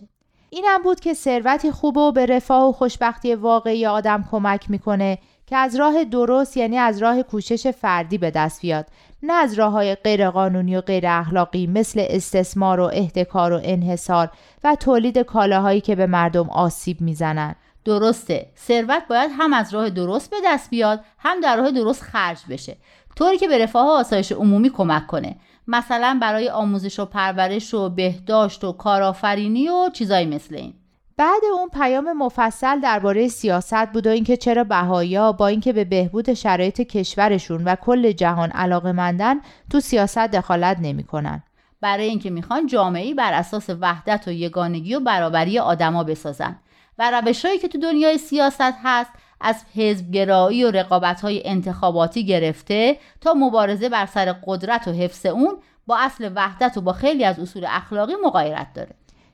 این 0.49 0.65
هم 0.67 0.83
بود 0.83 0.99
که 0.99 1.13
ثروتی 1.13 1.71
خوب 1.71 1.97
و 1.97 2.11
به 2.11 2.25
رفاه 2.25 2.69
و 2.69 2.71
خوشبختی 2.71 3.35
واقعی 3.35 3.85
آدم 3.85 4.25
کمک 4.31 4.69
می‌کنه 4.69 5.17
که 5.47 5.57
از 5.57 5.75
راه 5.75 6.03
درست 6.03 6.57
یعنی 6.57 6.77
از 6.77 7.01
راه 7.01 7.23
کوشش 7.23 7.67
فردی 7.67 8.17
به 8.17 8.31
دست 8.31 8.61
بیاد 8.61 8.87
نه 9.23 9.33
از 9.33 9.53
راه 9.53 9.71
های 9.71 9.95
غیر 9.95 10.29
قانونی 10.29 10.75
و 10.75 10.81
غیر 10.81 11.07
اخلاقی 11.07 11.67
مثل 11.67 12.05
استثمار 12.09 12.79
و 12.79 12.89
احتکار 12.93 13.53
و 13.53 13.59
انحصار 13.63 14.31
و 14.63 14.75
تولید 14.75 15.17
کالاهایی 15.17 15.81
که 15.81 15.95
به 15.95 16.05
مردم 16.05 16.49
آسیب 16.49 17.01
می‌زنند. 17.01 17.55
درسته. 17.85 18.51
ثروت 18.57 19.03
باید 19.09 19.31
هم 19.37 19.53
از 19.53 19.73
راه 19.73 19.89
درست 19.89 20.29
به 20.29 20.37
دست 20.45 20.69
بیاد 20.69 21.03
هم 21.19 21.39
در 21.39 21.57
راه 21.57 21.71
درست 21.71 22.01
خرج 22.01 22.39
بشه. 22.49 22.77
طوری 23.15 23.37
که 23.37 23.47
به 23.47 23.57
رفاه 23.57 23.87
و 23.87 23.89
آسایش 23.89 24.31
عمومی 24.31 24.69
کمک 24.69 25.07
کنه. 25.07 25.35
مثلا 25.67 26.17
برای 26.21 26.49
آموزش 26.49 26.99
و 26.99 27.05
پرورش 27.05 27.73
و 27.73 27.89
بهداشت 27.89 28.63
و 28.63 28.71
کارآفرینی 28.71 29.69
و 29.69 29.89
چیزایی 29.93 30.25
مثل 30.25 30.55
این. 30.55 30.73
بعد 31.17 31.41
اون 31.53 31.69
پیام 31.69 32.13
مفصل 32.13 32.79
درباره 32.79 33.27
سیاست 33.27 33.85
بود 33.85 34.07
و 34.07 34.09
اینکه 34.09 34.37
چرا 34.37 34.63
بهایا 34.63 35.31
با 35.31 35.47
اینکه 35.47 35.73
به 35.73 35.85
بهبود 35.85 36.33
شرایط 36.33 36.81
کشورشون 36.81 37.63
و 37.63 37.75
کل 37.75 38.11
جهان 38.11 38.51
علاقه 38.51 38.91
مندن 38.91 39.35
تو 39.71 39.79
سیاست 39.79 40.17
دخالت 40.17 40.77
نمی‌کنن. 40.81 41.43
برای 41.81 42.05
اینکه 42.05 42.29
می‌خوان 42.29 42.67
جامعی 42.67 43.13
بر 43.13 43.33
اساس 43.33 43.69
وحدت 43.69 44.27
و 44.27 44.31
یگانگی 44.31 44.95
و 44.95 44.99
برابری 44.99 45.59
آدما 45.59 46.03
بسازن. 46.03 46.59
و 46.99 47.11
روشهایی 47.11 47.59
که 47.59 47.67
تو 47.67 47.77
دنیای 47.77 48.17
سیاست 48.17 48.73
هست 48.83 49.11
از 49.41 49.55
حزبگرایی 49.75 50.63
و 50.63 50.71
رقابت‌های 50.71 51.47
انتخاباتی 51.47 52.25
گرفته 52.25 52.97
تا 53.21 53.33
مبارزه 53.33 53.89
بر 53.89 54.05
سر 54.05 54.35
قدرت 54.45 54.87
و 54.87 54.91
حفظ 54.91 55.25
اون 55.25 55.57
با 55.87 55.97
اصل 55.97 56.31
وحدت 56.35 56.77
و 56.77 56.81
با 56.81 56.93
خیلی 56.93 57.25
از 57.25 57.39
اصول 57.39 57.65
اخلاقی 57.69 58.13
مغایرت 58.25 58.73
داره. 58.73 58.89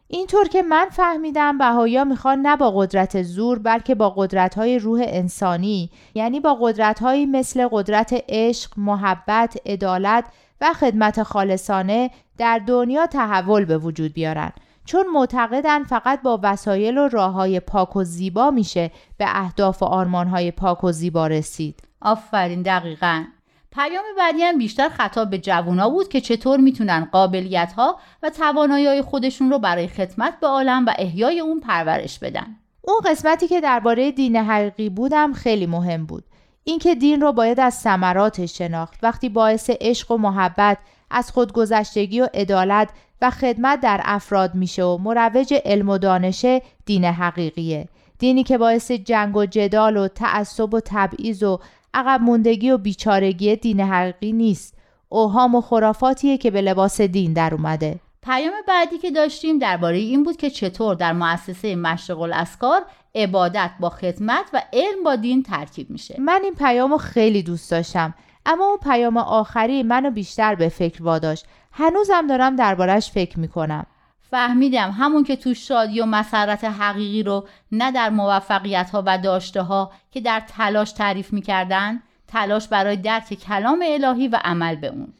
اینطور 0.07 0.47
که 0.47 0.61
من 0.61 0.87
فهمیدم 0.91 1.57
بهایا 1.57 2.03
می‌خوان 2.03 2.41
نه 2.41 2.57
با 2.57 2.71
قدرت 2.71 3.21
زور 3.23 3.59
بلکه 3.59 3.95
با 3.95 4.09
قدرت 4.09 4.55
های 4.55 4.79
روح 4.79 5.03
انسانی 5.07 5.89
یعنی 6.15 6.39
با 6.39 6.57
قدرت 6.61 6.99
هایی 6.99 7.25
مثل 7.25 7.67
قدرت 7.71 8.23
عشق، 8.29 8.71
محبت، 8.77 9.57
عدالت 9.65 10.25
و 10.61 10.73
خدمت 10.73 11.23
خالصانه 11.23 12.11
در 12.37 12.61
دنیا 12.67 13.07
تحول 13.07 13.65
به 13.65 13.77
وجود 13.77 14.13
بیارن. 14.13 14.51
چون 14.85 15.07
معتقدن 15.13 15.83
فقط 15.83 16.21
با 16.21 16.39
وسایل 16.43 16.97
و 16.97 17.07
راه 17.07 17.33
های 17.33 17.59
پاک 17.59 17.95
و 17.95 18.03
زیبا 18.03 18.51
میشه 18.51 18.91
به 19.17 19.25
اهداف 19.27 19.83
و 19.83 19.85
آرمان 19.85 20.27
های 20.27 20.51
پاک 20.51 20.83
و 20.83 20.91
زیبا 20.91 21.27
رسید 21.27 21.79
آفرین 22.01 22.61
دقیقا 22.61 23.25
پیام 23.71 24.03
بعدی 24.17 24.43
هم 24.43 24.57
بیشتر 24.57 24.89
خطاب 24.89 25.29
به 25.29 25.37
جوونا 25.37 25.89
بود 25.89 26.07
که 26.07 26.21
چطور 26.21 26.59
می‌تونن 26.59 27.09
قابلیت 27.11 27.73
ها 27.73 27.99
و 28.23 28.29
توانایی 28.29 29.01
خودشون 29.01 29.49
رو 29.49 29.59
برای 29.59 29.87
خدمت 29.87 30.39
به 30.39 30.47
عالم 30.47 30.85
و 30.85 30.93
احیای 30.97 31.39
اون 31.39 31.59
پرورش 31.59 32.19
بدن. 32.19 32.55
اون 32.81 32.99
قسمتی 33.05 33.47
که 33.47 33.61
درباره 33.61 34.11
دین 34.11 34.35
حقیقی 34.35 34.89
بودم 34.89 35.33
خیلی 35.33 35.65
مهم 35.65 36.05
بود. 36.05 36.23
اینکه 36.63 36.95
دین 36.95 37.21
رو 37.21 37.33
باید 37.33 37.59
از 37.59 37.73
ثمراتش 37.73 38.57
شناخت 38.57 38.99
وقتی 39.03 39.29
باعث 39.29 39.69
عشق 39.81 40.11
و 40.11 40.17
محبت 40.17 40.77
از 41.09 41.31
خودگذشتگی 41.31 42.21
و 42.21 42.27
عدالت 42.33 42.89
و 43.21 43.29
خدمت 43.29 43.81
در 43.81 44.01
افراد 44.03 44.55
میشه 44.55 44.83
و 44.83 44.97
مروج 44.97 45.53
علم 45.65 45.89
و 45.89 45.97
دانشه 45.97 46.61
دین 46.85 47.05
حقیقیه. 47.05 47.87
دینی 48.19 48.43
که 48.43 48.57
باعث 48.57 48.91
جنگ 48.91 49.35
و 49.35 49.45
جدال 49.45 49.97
و 49.97 50.07
تعصب 50.07 50.73
و 50.73 50.79
تبعیض 50.85 51.43
و 51.43 51.59
عقب 51.93 52.21
موندگی 52.21 52.71
و 52.71 52.77
بیچارگی 52.77 53.55
دین 53.55 53.79
حقیقی 53.79 54.31
نیست. 54.31 54.73
اوهام 55.09 55.55
و 55.55 55.61
خرافاتیه 55.61 56.37
که 56.37 56.51
به 56.51 56.61
لباس 56.61 57.01
دین 57.01 57.33
در 57.33 57.53
اومده. 57.53 57.99
پیام 58.23 58.53
بعدی 58.67 58.97
که 58.97 59.11
داشتیم 59.11 59.59
درباره 59.59 59.97
این 59.97 60.23
بود 60.23 60.37
که 60.37 60.49
چطور 60.49 60.95
در 60.95 61.13
مؤسسه 61.13 61.75
مشرق 61.75 62.21
الاسکار 62.21 62.81
عبادت 63.15 63.71
با 63.79 63.89
خدمت 63.89 64.45
و 64.53 64.61
علم 64.73 65.03
با 65.03 65.15
دین 65.15 65.43
ترکیب 65.43 65.89
میشه. 65.89 66.15
من 66.19 66.39
این 66.43 66.55
پیامو 66.55 66.97
خیلی 66.97 67.43
دوست 67.43 67.71
داشتم 67.71 68.13
اما 68.45 68.65
اون 68.65 68.77
پیام 68.77 69.17
آخری 69.17 69.83
منو 69.83 70.11
بیشتر 70.11 70.55
به 70.55 70.69
فکر 70.69 71.03
واداشت. 71.03 71.45
هنوزم 71.71 72.27
دارم 72.27 72.55
دربارش 72.55 73.11
فکر 73.11 73.39
می‌کنم. 73.39 73.85
فهمیدم 74.31 74.91
همون 74.91 75.23
که 75.23 75.35
تو 75.35 75.53
شادی 75.53 76.01
و 76.01 76.05
مسرت 76.05 76.63
حقیقی 76.63 77.23
رو 77.23 77.47
نه 77.71 77.91
در 77.91 78.09
موفقیت 78.09 78.89
ها 78.89 79.03
و 79.05 79.17
داشته 79.17 79.61
ها 79.61 79.91
که 80.11 80.21
در 80.21 80.39
تلاش 80.39 80.91
تعریف 80.91 81.33
می‌کردن 81.33 81.99
تلاش 82.27 82.67
برای 82.67 82.95
درک 82.95 83.33
کلام 83.33 83.83
الهی 83.87 84.27
و 84.27 84.39
عمل 84.43 84.75
به 84.75 84.87
اون. 84.87 85.13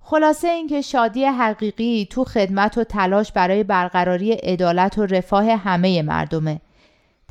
خلاصه 0.00 0.48
اینکه 0.48 0.80
شادی 0.80 1.24
حقیقی 1.24 2.08
تو 2.10 2.24
خدمت 2.24 2.78
و 2.78 2.84
تلاش 2.84 3.32
برای 3.32 3.64
برقراری 3.64 4.32
عدالت 4.32 4.98
و 4.98 5.06
رفاه 5.06 5.50
همه 5.50 6.02
مردمه. 6.02 6.60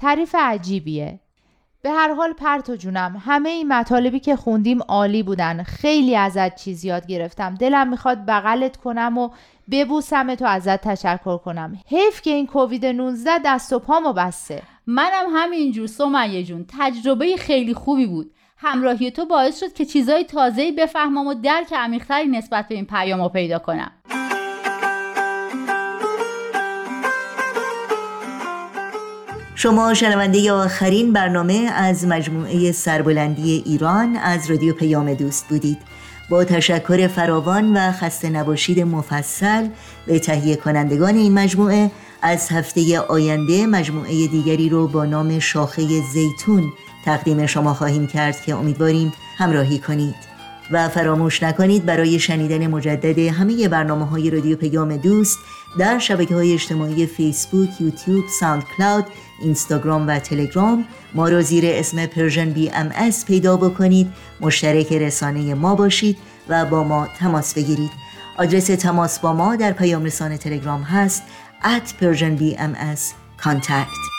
تعریف 0.01 0.35
عجیبیه. 0.39 1.19
به 1.85 1.91
هر 1.91 2.13
حال 2.13 2.33
پرتو 2.33 2.75
جونم. 2.75 3.21
همه 3.25 3.49
این 3.49 3.67
مطالبی 3.67 4.19
که 4.19 4.35
خوندیم 4.35 4.81
عالی 4.81 5.23
بودن. 5.23 5.63
خیلی 5.63 6.15
ازت 6.15 6.55
چیز 6.55 6.85
یاد 6.85 7.07
گرفتم. 7.07 7.55
دلم 7.55 7.87
می‌خواد 7.87 8.25
بغلت 8.25 8.77
کنم 8.77 9.17
و 9.17 9.29
ببوسم 9.71 10.35
تو 10.35 10.45
ازت 10.45 10.81
تشکر 10.81 11.37
کنم. 11.37 11.77
حیف 11.87 12.21
که 12.21 12.31
این 12.31 12.47
کووید 12.47 12.85
19 12.85 13.31
دست 13.45 13.73
و 13.73 13.79
پامو 13.79 14.13
بسته. 14.13 14.61
منم 14.87 15.25
همینجور 15.33 15.87
سمیه 15.87 16.43
جون. 16.43 16.65
تجربه 16.79 17.37
خیلی 17.37 17.73
خوبی 17.73 18.05
بود. 18.05 18.31
همراهی 18.57 19.11
تو 19.11 19.25
باعث 19.25 19.59
شد 19.59 19.73
که 19.73 19.85
چیزای 19.85 20.23
تازه‌ای 20.23 20.71
بفهمم 20.71 21.27
و 21.27 21.33
درک 21.33 21.73
عمیقتری 21.73 22.27
نسبت 22.27 22.67
به 22.67 22.75
این 22.75 22.85
پیامو 22.85 23.29
پیدا 23.29 23.59
کنم. 23.59 23.91
شما 29.57 29.93
شنونده 29.93 30.51
آخرین 30.51 31.13
برنامه 31.13 31.53
از 31.75 32.05
مجموعه 32.07 32.71
سربلندی 32.71 33.63
ایران 33.65 34.15
از 34.15 34.51
رادیو 34.51 34.73
پیام 34.73 35.13
دوست 35.13 35.47
بودید. 35.47 35.77
با 36.29 36.43
تشکر 36.43 37.07
فراوان 37.07 37.77
و 37.77 37.91
خسته 37.91 38.29
نباشید 38.29 38.79
مفصل 38.79 39.67
به 40.07 40.19
تهیه 40.19 40.55
کنندگان 40.55 41.15
این 41.15 41.33
مجموعه 41.33 41.91
از 42.21 42.49
هفته 42.49 42.99
آینده 42.99 43.65
مجموعه 43.65 44.27
دیگری 44.27 44.69
رو 44.69 44.87
با 44.87 45.05
نام 45.05 45.39
شاخه 45.39 46.01
زیتون 46.13 46.73
تقدیم 47.05 47.45
شما 47.45 47.73
خواهیم 47.73 48.07
کرد 48.07 48.41
که 48.41 48.55
امیدواریم 48.55 49.13
همراهی 49.37 49.79
کنید. 49.79 50.35
و 50.71 50.89
فراموش 50.89 51.43
نکنید 51.43 51.85
برای 51.85 52.19
شنیدن 52.19 52.67
مجدد 52.67 53.19
همه 53.19 53.67
برنامه 53.67 54.05
های 54.05 54.29
رادیو 54.29 54.55
پیام 54.55 54.97
دوست 54.97 55.39
در 55.79 55.99
شبکه 55.99 56.35
های 56.35 56.53
اجتماعی 56.53 57.05
فیسبوک، 57.05 57.81
یوتیوب، 57.81 58.23
ساوند 58.39 58.63
کلاود، 58.77 59.05
اینستاگرام 59.41 60.07
و 60.07 60.19
تلگرام 60.19 60.85
ما 61.13 61.29
را 61.29 61.41
زیر 61.41 61.63
اسم 61.67 62.05
Persian 62.05 62.49
BMS 62.49 63.25
پیدا 63.25 63.57
بکنید. 63.57 64.07
مشترک 64.41 64.93
رسانه 64.93 65.53
ما 65.53 65.75
باشید 65.75 66.17
و 66.49 66.65
با 66.65 66.83
ما 66.83 67.07
تماس 67.19 67.53
بگیرید. 67.53 67.91
آدرس 68.37 68.65
تماس 68.65 69.19
با 69.19 69.33
ما 69.33 69.55
در 69.55 69.71
پیام 69.71 70.03
رسانه 70.03 70.37
تلگرام 70.37 70.81
هست 70.81 71.23
at 71.63 71.87
Persian 71.99 72.37
BMS 72.39 73.01
contact 73.43 74.15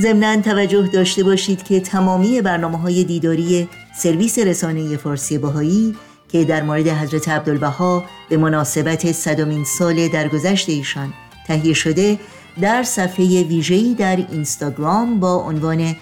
ضمنا 0.00 0.42
توجه 0.42 0.88
داشته 0.92 1.24
باشید 1.24 1.62
که 1.62 1.80
تمامی 1.80 2.42
برنامه 2.42 2.78
های 2.78 3.04
دیداری 3.04 3.68
سرویس 3.96 4.38
رسانه 4.38 4.96
فارسی 4.96 5.38
بهایی 5.38 5.96
که 6.28 6.44
در 6.44 6.62
مورد 6.62 6.88
حضرت 6.88 7.28
عبدالبها 7.28 8.04
به 8.28 8.36
مناسبت 8.36 9.12
صدمین 9.12 9.64
سال 9.64 10.08
درگذشت 10.08 10.68
ایشان 10.68 11.12
تهیه 11.46 11.74
شده 11.74 12.18
در 12.60 12.82
صفحه 12.82 13.42
ویژه‌ای 13.42 13.94
در 13.94 14.16
اینستاگرام 14.16 15.20
با 15.20 15.34
عنوان 15.34 15.96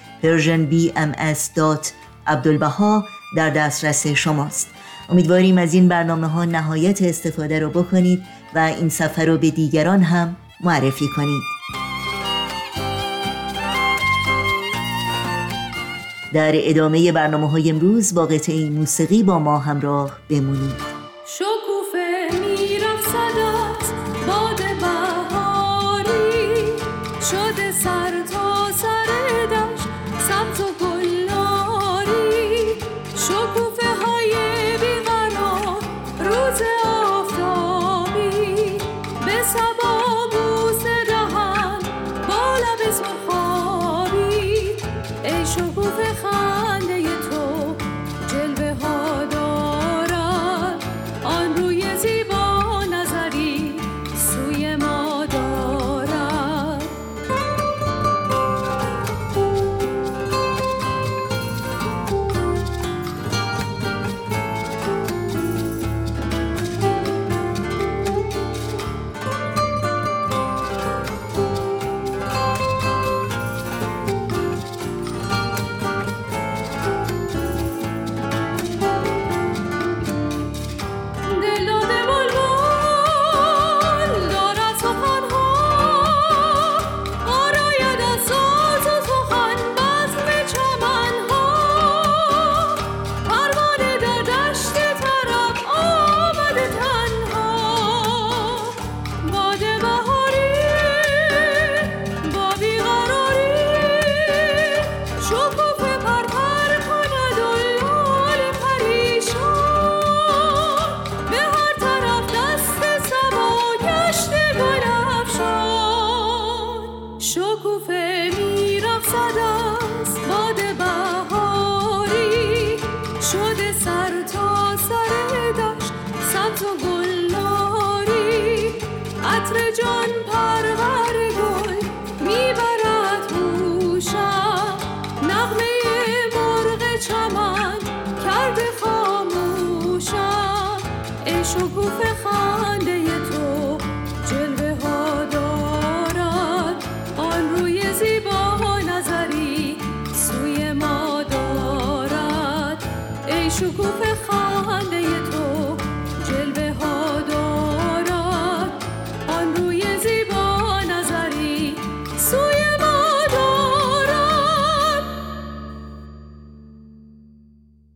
BMS 0.70 1.60
عبدالبها 2.26 3.04
در 3.36 3.50
دسترس 3.50 4.06
شماست. 4.06 4.68
امیدواریم 5.08 5.58
از 5.58 5.74
این 5.74 5.88
برنامه 5.88 6.26
ها 6.26 6.44
نهایت 6.44 7.02
استفاده 7.02 7.60
رو 7.60 7.70
بکنید 7.70 8.22
و 8.54 8.58
این 8.58 8.88
سفر 8.88 9.26
رو 9.26 9.38
به 9.38 9.50
دیگران 9.50 10.02
هم 10.02 10.36
معرفی 10.60 11.08
کنید. 11.16 11.55
در 16.37 16.53
ادامه 16.55 17.12
برنامه 17.12 17.51
های 17.51 17.70
امروز 17.70 18.14
با 18.14 18.27
قطعه 18.27 18.70
موسیقی 18.70 19.22
با 19.22 19.38
ما 19.38 19.59
همراه 19.59 20.18
بمونید. 20.31 20.77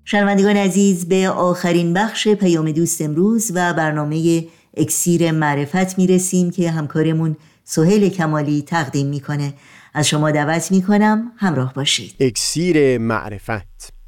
شنوندگان 0.04 0.56
عزیز 0.56 1.08
به 1.08 1.28
آخرین 1.28 1.94
بخش 1.94 2.28
پیام 2.28 2.72
دوست 2.72 3.00
امروز 3.00 3.50
و 3.54 3.74
برنامه 3.74 4.44
اکسیر 4.76 5.30
معرفت 5.30 5.98
می‌رسیم 5.98 6.50
که 6.50 6.70
همکارمون 6.70 7.36
سهیل 7.64 8.08
کمالی 8.08 8.62
تقدیم 8.62 9.06
می‌کنه. 9.06 9.54
از 9.94 10.08
شما 10.08 10.30
دعوت 10.30 10.72
می‌کنم 10.72 11.32
همراه 11.36 11.74
باشید. 11.74 12.14
اکسیر 12.20 12.98
معرفت. 12.98 13.99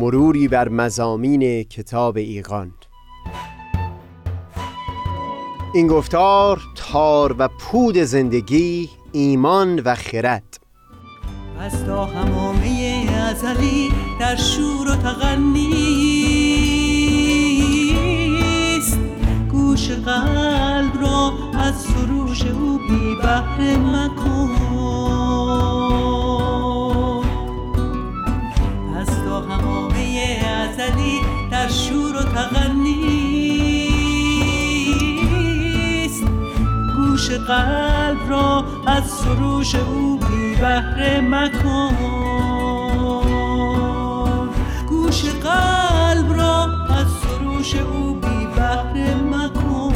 مروری 0.00 0.48
بر 0.48 0.68
مزامین 0.68 1.62
کتاب 1.62 2.16
ایقان 2.16 2.72
این 5.74 5.86
گفتار 5.86 6.60
تار 6.74 7.36
و 7.38 7.48
پود 7.48 7.96
زندگی 7.96 8.90
ایمان 9.12 9.78
و 9.78 9.94
خرد. 9.94 10.60
از 11.60 11.84
تا 11.84 12.04
همامه 12.04 13.06
ازلی 13.30 13.88
در 14.20 14.36
شور 14.36 14.90
و 14.90 14.96
تغنیست 14.96 15.38
گوش 19.50 19.90
قلب 19.90 21.02
را 21.02 21.32
از 21.58 21.74
سروش 21.74 22.42
او 22.46 22.78
بی 22.88 23.16
بحر 23.22 23.76
مکن. 23.76 24.69
ازلی 30.90 31.20
در 31.50 31.68
شور 31.68 32.16
و 32.16 32.22
تغنیست 32.22 33.44
گوش 36.96 37.30
قلب 37.30 38.30
را 38.30 38.64
از 38.86 39.10
سروش 39.10 39.74
او 39.74 40.18
بهره 40.60 41.20
مکن. 41.20 41.96
گوش 44.88 45.24
قلب 45.24 46.32
را 46.32 46.64
از 46.88 47.06
سروش 47.22 47.74
او 47.74 48.14
بی 48.14 48.46
بهره 48.56 49.14
مکن. 49.14 49.94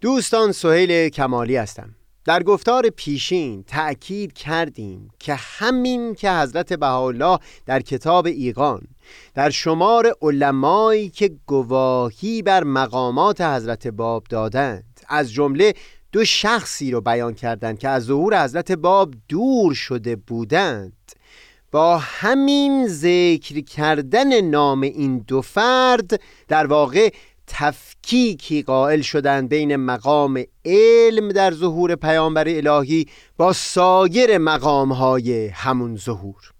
دوستان 0.00 0.52
سهیل 0.52 1.08
کمالی 1.08 1.56
هستم. 1.56 1.95
در 2.26 2.42
گفتار 2.42 2.88
پیشین 2.88 3.62
تأکید 3.62 4.32
کردیم 4.32 5.10
که 5.18 5.34
همین 5.34 6.14
که 6.14 6.32
حضرت 6.32 6.72
بهاءالله 6.72 7.38
در 7.66 7.80
کتاب 7.80 8.26
ایقان 8.26 8.82
در 9.34 9.50
شمار 9.50 10.16
علمایی 10.22 11.08
که 11.10 11.30
گواهی 11.46 12.42
بر 12.42 12.64
مقامات 12.64 13.40
حضرت 13.40 13.86
باب 13.86 14.24
دادند 14.30 15.00
از 15.08 15.32
جمله 15.32 15.74
دو 16.12 16.24
شخصی 16.24 16.90
رو 16.90 17.00
بیان 17.00 17.34
کردند 17.34 17.78
که 17.78 17.88
از 17.88 18.04
ظهور 18.04 18.44
حضرت 18.44 18.72
باب 18.72 19.14
دور 19.28 19.74
شده 19.74 20.16
بودند. 20.16 20.92
با 21.70 21.98
همین 21.98 22.88
ذکر 22.88 23.60
کردن 23.60 24.40
نام 24.40 24.80
این 24.80 25.18
دو 25.18 25.40
فرد 25.42 26.20
در 26.48 26.66
واقع 26.66 27.10
تفکیکی 27.46 28.62
قائل 28.62 29.00
شدند 29.00 29.48
بین 29.48 29.76
مقام 29.76 30.44
علم 30.64 31.28
در 31.28 31.52
ظهور 31.54 31.94
پیامبر 31.94 32.44
الهی 32.48 33.06
با 33.36 33.52
سایر 33.52 34.38
مقامهای 34.38 35.46
همون 35.46 35.96
ظهور. 35.96 36.52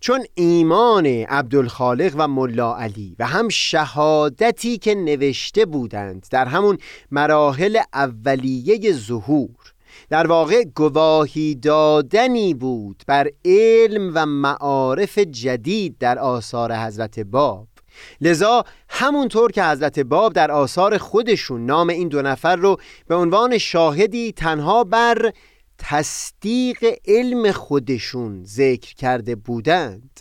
چون 0.00 0.24
ایمان 0.34 1.06
عبدالخالق 1.06 2.14
و 2.16 2.28
ملا 2.28 2.76
علی 2.76 3.16
و 3.18 3.26
هم 3.26 3.48
شهادتی 3.48 4.78
که 4.78 4.94
نوشته 4.94 5.66
بودند 5.66 6.26
در 6.30 6.46
همون 6.46 6.78
مراحل 7.10 7.78
اولیه 7.94 8.92
ظهور 8.92 9.72
در 10.08 10.26
واقع 10.26 10.64
گواهی 10.64 11.54
دادنی 11.54 12.54
بود 12.54 13.02
بر 13.06 13.30
علم 13.44 14.12
و 14.14 14.26
معارف 14.26 15.18
جدید 15.18 15.98
در 15.98 16.18
آثار 16.18 16.76
حضرت 16.76 17.20
باب. 17.20 17.69
لذا 18.20 18.64
همونطور 18.88 19.52
که 19.52 19.64
حضرت 19.64 19.98
باب 19.98 20.32
در 20.32 20.50
آثار 20.50 20.98
خودشون 20.98 21.66
نام 21.66 21.88
این 21.88 22.08
دو 22.08 22.22
نفر 22.22 22.56
رو 22.56 22.76
به 23.08 23.14
عنوان 23.14 23.58
شاهدی 23.58 24.32
تنها 24.32 24.84
بر 24.84 25.32
تصدیق 25.78 26.78
علم 27.06 27.52
خودشون 27.52 28.44
ذکر 28.44 28.94
کرده 28.94 29.34
بودند 29.34 30.20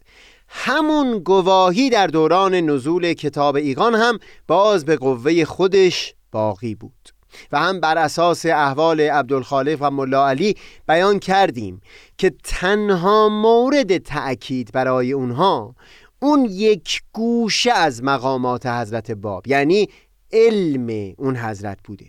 همون 0.49 1.19
گواهی 1.19 1.89
در 1.89 2.07
دوران 2.07 2.55
نزول 2.55 3.13
کتاب 3.13 3.55
ایقان 3.55 3.95
هم 3.95 4.19
باز 4.47 4.85
به 4.85 4.95
قوه 4.95 5.45
خودش 5.45 6.13
باقی 6.31 6.75
بود 6.75 7.19
و 7.51 7.59
هم 7.59 7.79
بر 7.79 7.97
اساس 7.97 8.45
احوال 8.45 9.01
عبدالخالق 9.01 9.77
و 9.81 9.91
ملا 9.91 10.29
علی 10.29 10.55
بیان 10.87 11.19
کردیم 11.19 11.81
که 12.17 12.33
تنها 12.43 13.29
مورد 13.29 13.97
تأکید 13.97 14.71
برای 14.73 15.11
اونها 15.11 15.75
اون 16.21 16.45
یک 16.45 17.01
گوشه 17.13 17.71
از 17.71 18.03
مقامات 18.03 18.65
حضرت 18.65 19.12
باب 19.12 19.47
یعنی 19.47 19.89
علم 20.32 21.13
اون 21.17 21.36
حضرت 21.36 21.77
بوده. 21.84 22.05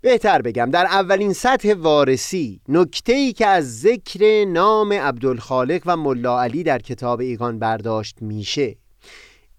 بهتر 0.00 0.42
بگم 0.42 0.70
در 0.70 0.84
اولین 0.86 1.32
سطح 1.32 1.74
وارسی 1.74 2.60
نکته 2.68 3.12
ای 3.12 3.32
که 3.32 3.46
از 3.46 3.80
ذکر 3.80 4.44
نام 4.44 4.92
عبدالخالق 4.92 5.82
و 5.86 5.96
ملا 5.96 6.42
علی 6.42 6.62
در 6.62 6.78
کتاب 6.78 7.20
ایگان 7.20 7.58
برداشت 7.58 8.16
میشه. 8.22 8.76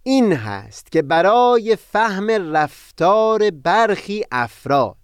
این 0.03 0.33
هست 0.33 0.91
که 0.91 1.01
برای 1.01 1.75
فهم 1.75 2.29
رفتار 2.55 3.49
برخی 3.49 4.23
افراد 4.31 4.95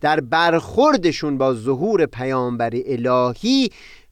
در 0.00 0.20
برخوردشون 0.20 1.38
با 1.38 1.54
ظهور 1.54 2.06
پیامبر 2.06 2.70
الهی 2.86 3.70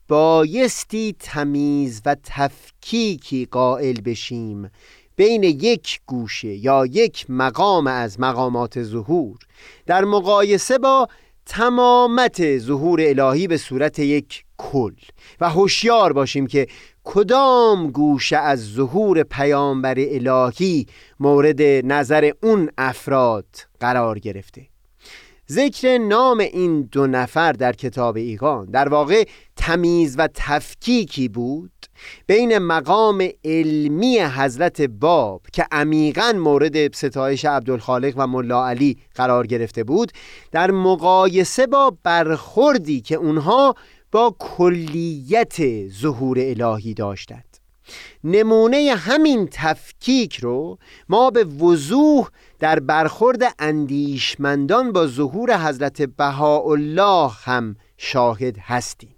بایستی 0.08 1.16
تمیز 1.18 2.02
و 2.06 2.16
تفکیکی 2.24 3.48
قائل 3.50 4.00
بشیم 4.00 4.70
بین 5.16 5.42
یک 5.42 6.00
گوشه 6.06 6.48
یا 6.54 6.86
یک 6.86 7.26
مقام 7.28 7.86
از 7.86 8.20
مقامات 8.20 8.82
ظهور 8.82 9.38
در 9.86 10.04
مقایسه 10.04 10.78
با 10.78 11.08
تمامت 11.46 12.58
ظهور 12.58 13.00
الهی 13.02 13.46
به 13.46 13.56
صورت 13.56 13.98
یک 13.98 14.44
کل 14.58 14.94
و 15.40 15.50
هوشیار 15.50 16.12
باشیم 16.12 16.46
که 16.46 16.66
کدام 17.04 17.90
گوشه 17.90 18.36
از 18.36 18.72
ظهور 18.72 19.22
پیامبر 19.22 19.94
الهی 19.98 20.86
مورد 21.20 21.62
نظر 21.62 22.32
اون 22.42 22.70
افراد 22.78 23.46
قرار 23.80 24.18
گرفته. 24.18 24.73
ذکر 25.50 25.98
نام 25.98 26.38
این 26.38 26.82
دو 26.92 27.06
نفر 27.06 27.52
در 27.52 27.72
کتاب 27.72 28.16
ایقان. 28.16 28.66
در 28.66 28.88
واقع 28.88 29.24
تمیز 29.56 30.14
و 30.18 30.28
تفکیکی 30.34 31.28
بود 31.28 31.70
بین 32.26 32.58
مقام 32.58 33.28
علمی 33.44 34.18
حضرت 34.18 34.80
باب 34.82 35.42
که 35.52 35.66
عمیقا 35.72 36.32
مورد 36.36 36.94
ستایش 36.94 37.44
عبدالخالق 37.44 38.14
و 38.16 38.26
ملا 38.26 38.68
علی 38.68 38.98
قرار 39.14 39.46
گرفته 39.46 39.84
بود 39.84 40.12
در 40.52 40.70
مقایسه 40.70 41.66
با 41.66 41.96
برخوردی 42.02 43.00
که 43.00 43.14
اونها 43.14 43.74
با 44.12 44.36
کلیت 44.38 45.88
ظهور 45.88 46.38
الهی 46.40 46.94
داشتند. 46.94 47.54
نمونه 48.24 48.94
همین 48.98 49.48
تفکیک 49.52 50.36
رو 50.36 50.78
ما 51.08 51.30
به 51.30 51.44
وضوح 51.44 52.28
در 52.58 52.80
برخورد 52.80 53.42
اندیشمندان 53.58 54.92
با 54.92 55.06
ظهور 55.06 55.68
حضرت 55.68 56.02
بهاءالله 56.02 57.30
هم 57.44 57.76
شاهد 57.96 58.58
هستیم. 58.58 59.13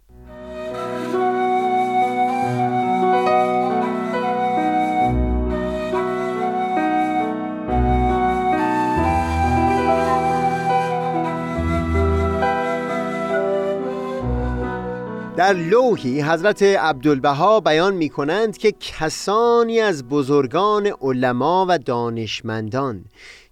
در 15.37 15.53
لوحی 15.53 16.23
حضرت 16.23 16.63
عبدالبها 16.63 17.61
بیان 17.61 17.95
می 17.95 18.09
کنند 18.09 18.59
که 18.59 18.73
کسانی 18.73 19.81
از 19.81 20.09
بزرگان 20.09 20.93
علما 21.01 21.67
و 21.69 21.79
دانشمندان 21.79 23.05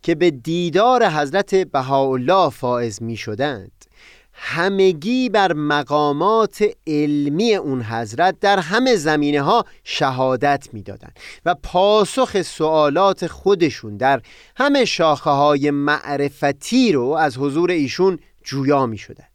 که 0.03 0.15
به 0.15 0.31
دیدار 0.31 1.09
حضرت 1.09 1.55
بهاءالله 1.55 2.51
فائز 2.51 3.03
می 3.03 3.17
شدند 3.17 3.85
همگی 4.33 5.29
بر 5.29 5.53
مقامات 5.53 6.65
علمی 6.87 7.55
اون 7.55 7.83
حضرت 7.83 8.41
در 8.41 8.59
همه 8.59 8.97
زمینه 8.97 9.43
ها 9.43 9.65
شهادت 9.85 10.69
می‌دادند 10.73 11.19
و 11.45 11.55
پاسخ 11.63 12.43
سوالات 12.43 13.27
خودشون 13.27 13.97
در 13.97 14.21
همه 14.57 14.85
شاخه 14.85 15.31
های 15.31 15.71
معرفتی 15.71 16.93
رو 16.93 17.09
از 17.09 17.39
حضور 17.39 17.71
ایشون 17.71 18.19
جویا 18.45 18.87
می 18.87 18.99
شدند 18.99 19.34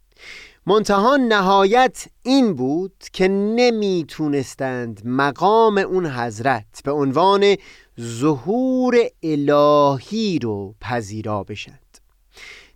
منتها 0.70 1.16
نهایت 1.16 2.04
این 2.22 2.54
بود 2.54 3.04
که 3.12 3.28
نمی‌تونستند 3.28 5.02
مقام 5.04 5.78
اون 5.78 6.06
حضرت 6.06 6.82
به 6.84 6.92
عنوان 6.92 7.56
ظهور 8.00 8.96
الهی 9.22 10.38
رو 10.38 10.74
پذیرا 10.80 11.44
بشند. 11.44 11.98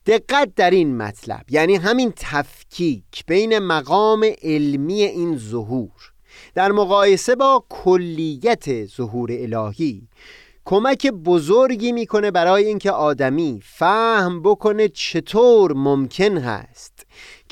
دقت 0.06 0.54
در 0.56 0.70
این 0.70 0.96
مطلب 0.96 1.44
یعنی 1.50 1.76
همین 1.76 2.12
تفکیک 2.16 3.24
بین 3.26 3.58
مقام 3.58 4.26
علمی 4.42 5.02
این 5.02 5.38
ظهور 5.38 6.12
در 6.54 6.72
مقایسه 6.72 7.34
با 7.34 7.64
کلیت 7.68 8.86
ظهور 8.86 9.30
الهی 9.32 10.08
کمک 10.64 11.06
بزرگی 11.06 11.92
می‌کنه 11.92 12.30
برای 12.30 12.64
اینکه 12.64 12.90
آدمی 12.90 13.60
فهم 13.64 14.42
بکنه 14.42 14.88
چطور 14.88 15.72
ممکن 15.72 16.38
هست 16.38 17.03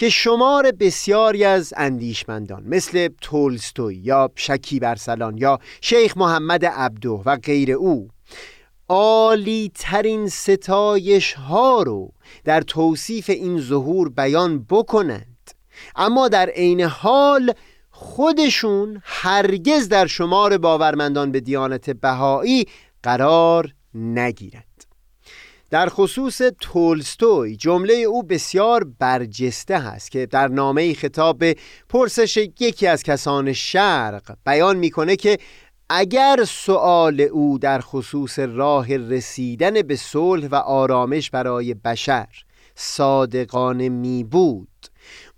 که 0.02 0.08
شمار 0.08 0.70
بسیاری 0.70 1.44
از 1.44 1.74
اندیشمندان 1.76 2.62
مثل 2.66 3.08
تولستوی 3.20 3.94
یا 3.94 4.30
شکی 4.36 4.80
برسلان 4.80 5.38
یا 5.38 5.58
شیخ 5.80 6.16
محمد 6.16 6.64
عبدو 6.64 7.22
و 7.26 7.36
غیر 7.36 7.72
او 7.72 8.08
عالی 8.88 9.70
ترین 9.74 10.28
ستایش 10.28 11.32
ها 11.32 11.82
رو 11.82 12.12
در 12.44 12.60
توصیف 12.60 13.30
این 13.30 13.60
ظهور 13.60 14.08
بیان 14.08 14.66
بکنند. 14.70 15.50
اما 15.96 16.28
در 16.28 16.48
عین 16.48 16.80
حال 16.80 17.52
خودشون 17.90 19.00
هرگز 19.04 19.88
در 19.88 20.06
شمار 20.06 20.58
باورمندان 20.58 21.32
به 21.32 21.40
دیانت 21.40 21.90
بهایی 21.90 22.64
قرار 23.02 23.74
نگیرند. 23.94 24.71
در 25.72 25.88
خصوص 25.88 26.42
تولستوی 26.60 27.56
جمله 27.56 27.94
او 27.94 28.22
بسیار 28.22 28.84
برجسته 28.98 29.78
هست 29.78 30.10
که 30.10 30.26
در 30.26 30.48
نامه 30.48 30.94
خطاب 30.94 31.38
به 31.38 31.56
پرسش 31.88 32.36
یکی 32.36 32.86
از 32.86 33.02
کسان 33.02 33.52
شرق 33.52 34.36
بیان 34.46 34.76
می‌کنه 34.76 35.16
که 35.16 35.38
اگر 35.88 36.44
سؤال 36.48 37.20
او 37.20 37.58
در 37.58 37.80
خصوص 37.80 38.38
راه 38.38 38.96
رسیدن 38.96 39.82
به 39.82 39.96
صلح 39.96 40.46
و 40.46 40.54
آرامش 40.54 41.30
برای 41.30 41.74
بشر 41.74 42.28
صادقانه 42.74 43.88
می 43.88 44.24
بود 44.24 44.68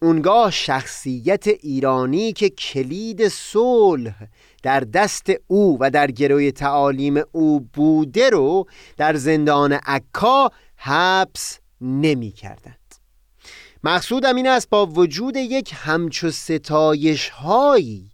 اونگاه 0.03 0.51
شخصیت 0.51 1.47
ایرانی 1.47 2.33
که 2.33 2.51
کلید 2.51 3.29
صلح 3.29 4.15
در 4.65 4.81
دست 4.81 5.27
او 5.47 5.77
و 5.81 5.91
در 5.91 6.11
گروی 6.11 6.53
تعالیم 6.53 7.23
او 7.33 7.61
بوده 7.61 8.31
رو 8.31 8.67
در 8.97 9.15
زندان 9.15 9.73
عکا 9.73 10.51
حبس 10.77 11.59
نمی 11.81 12.31
کردند 12.31 12.95
مقصودم 13.85 14.37
این 14.37 14.49
است 14.49 14.71
با 14.71 14.87
وجود 14.87 15.37
یک 15.37 15.75
همچو 15.77 16.31
ستایش 16.31 17.29
هایی 17.29 18.11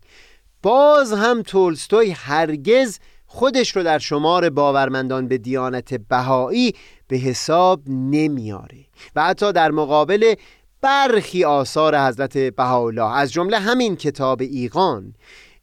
باز 0.62 1.12
هم 1.12 1.42
تولستوی 1.42 2.10
هرگز 2.10 2.98
خودش 3.26 3.76
رو 3.76 3.82
در 3.82 3.98
شمار 3.98 4.50
باورمندان 4.50 5.28
به 5.28 5.38
دیانت 5.38 5.94
بهایی 5.94 6.74
به 7.08 7.16
حساب 7.16 7.82
نمیاره 7.86 8.86
و 9.16 9.24
حتی 9.24 9.52
در 9.52 9.70
مقابل 9.70 10.34
برخی 10.80 11.44
آثار 11.44 11.98
حضرت 11.98 12.38
بهاءالله 12.38 13.16
از 13.16 13.32
جمله 13.32 13.58
همین 13.58 13.96
کتاب 13.96 14.40
ایقان 14.40 15.14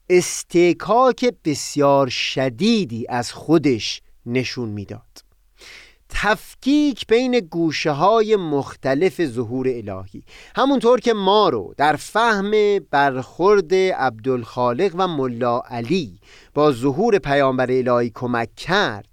استکاک 0.09 1.33
بسیار 1.45 2.07
شدیدی 2.07 3.05
از 3.09 3.31
خودش 3.31 4.01
نشون 4.25 4.69
می‌داد. 4.69 5.01
تفکیک 6.09 7.07
بین 7.07 7.39
گوشه 7.39 7.91
های 7.91 8.35
مختلف 8.35 9.25
ظهور 9.25 9.67
الهی 9.67 10.23
همونطور 10.55 10.99
که 10.99 11.13
ما 11.13 11.49
رو 11.49 11.73
در 11.77 11.95
فهم 11.95 12.79
برخورد 12.91 13.73
عبدالخالق 13.75 14.91
و 14.97 15.07
ملا 15.07 15.59
علی 15.59 16.19
با 16.53 16.71
ظهور 16.71 17.19
پیامبر 17.19 17.71
الهی 17.71 18.11
کمک 18.15 18.55
کرد 18.55 19.07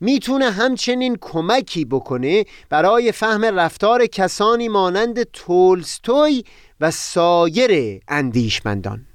می‌تونه 0.00 0.50
همچنین 0.50 1.18
کمکی 1.20 1.84
بکنه 1.84 2.44
برای 2.68 3.12
فهم 3.12 3.44
رفتار 3.44 4.06
کسانی 4.06 4.68
مانند 4.68 5.22
تولستوی 5.22 6.44
و 6.80 6.90
سایر 6.90 8.00
اندیشمندان. 8.08 9.07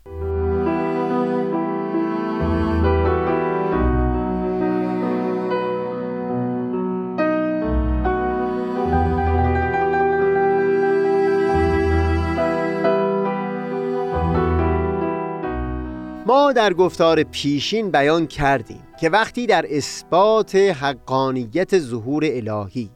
در 16.54 16.74
گفتار 16.74 17.24
پیشین 17.24 17.92
بیان 17.92 18.28
کردیم 18.28 18.88
که 19.02 19.10
وقتی 19.10 19.48
در 19.48 19.66
اثبات 19.70 20.56
حقانیت 20.56 21.80
ظهور 21.80 22.24
الهی 22.26 22.90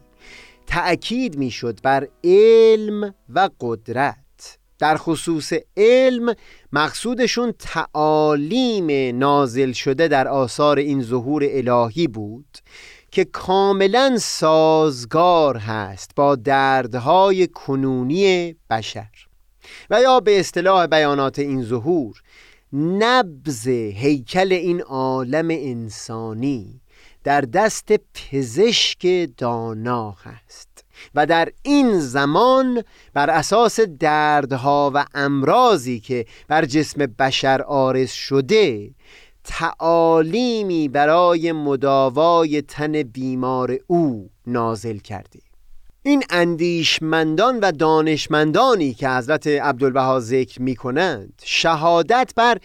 تأکید 0.68 1.38
می‌شد 1.38 1.80
بر 1.84 2.08
علم 2.24 3.16
و 3.30 3.50
قدرت 3.60 4.18
در 4.80 4.98
خصوص 4.98 5.54
علم 5.78 6.36
مقصودشون 6.72 7.54
تعالیم 7.60 9.18
نازل 9.18 9.72
شده 9.72 10.08
در 10.08 10.28
آثار 10.28 10.78
این 10.78 11.02
ظهور 11.02 11.44
الهی 11.50 12.08
بود 12.08 12.58
که 13.12 13.26
کاملا 13.26 14.18
سازگار 14.18 15.58
هست 15.58 16.12
با 16.16 16.36
دردهای 16.36 17.48
کنونی 17.48 18.56
بشر. 18.70 19.28
و 19.90 20.02
یا 20.02 20.20
به 20.20 20.40
اصطلاح 20.40 20.86
بیانات 20.86 21.40
این 21.40 21.64
ظهور 21.64 22.22
نبز 22.74 23.68
هیکل 23.68 24.54
این 24.54 24.82
عالم 24.82 25.48
انسانی 25.52 26.82
در 27.24 27.42
دست 27.42 27.90
پزشک 28.14 29.30
دانا 29.38 30.12
هست 30.12 30.86
و 31.16 31.26
در 31.26 31.50
این 31.64 32.00
زمان 32.00 32.84
بر 33.14 33.30
اساس 33.30 33.80
دردها 33.80 34.92
و 34.94 35.06
امراضی 35.14 36.00
که 36.00 36.26
بر 36.48 36.66
جسم 36.66 37.06
بشر 37.06 37.62
آرز 37.62 38.10
شده 38.10 38.92
تعالیمی 39.44 40.88
برای 40.88 41.52
مداوای 41.52 42.62
تن 42.62 43.04
بیمار 43.04 43.80
او 43.88 44.30
نازل 44.48 44.98
کرده 44.98 45.40
این 46.08 46.24
اندیشمندان 46.30 47.60
و 47.60 47.72
دانشمندانی 47.72 48.94
که 48.94 49.10
حضرت 49.10 49.48
عبدالبها 49.48 50.20
ذکر 50.20 50.62
می 50.62 50.76
کنند 50.76 51.42
شهادت 51.46 52.34
بر 52.36 52.58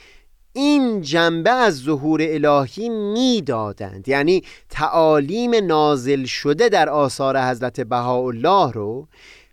این 0.53 1.01
جنبه 1.01 1.51
از 1.51 1.79
ظهور 1.79 2.21
الهی 2.23 2.89
می‌دادند. 2.89 4.09
یعنی 4.09 4.43
تعالیم 4.71 5.55
نازل 5.55 6.25
شده 6.25 6.69
در 6.69 6.89
آثار 6.89 7.41
حضرت 7.41 7.81
بهاءالله 7.81 8.73
رو 8.73 9.09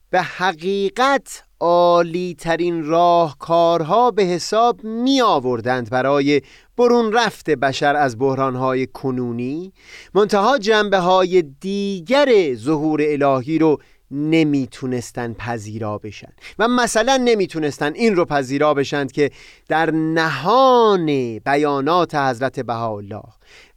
به 0.10 0.22
حقیقت 0.22 1.44
عالی 1.60 2.36
ترین 2.40 2.86
راهکارها 2.86 4.12
به 4.12 4.24
حساب 4.24 4.84
می 4.84 5.22
آوردند 5.22 5.90
برای 5.90 6.42
برون 6.78 7.14
رفت 7.14 7.50
بشر 7.50 7.96
از 7.96 8.20
بحرانهای 8.20 8.88
کنونی 8.88 9.74
منتها 10.14 10.58
جنبه 10.58 10.98
های 10.98 11.42
دیگر 11.42 12.56
ظهور 12.56 13.02
الهی 13.04 13.60
رو 13.60 13.78
نمی‌تونستن 14.12 15.34
پذیرا 15.34 15.98
بشن. 15.98 16.32
و 16.60 16.68
مثلا 16.68 17.18
نمی‌تونستن 17.18 17.94
این 17.94 18.16
رو 18.16 18.26
پذیرا 18.26 18.74
بشند 18.74 19.12
که 19.12 19.32
در 19.68 19.92
نهان 19.92 21.40
بیانات 21.40 22.16
حضرت 22.16 22.60
بهاءالله 22.60 23.24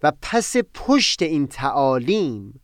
و 0.02 0.12
پس 0.22 0.56
پشت 0.74 1.22
این 1.22 1.46
تعالیم 1.46 2.61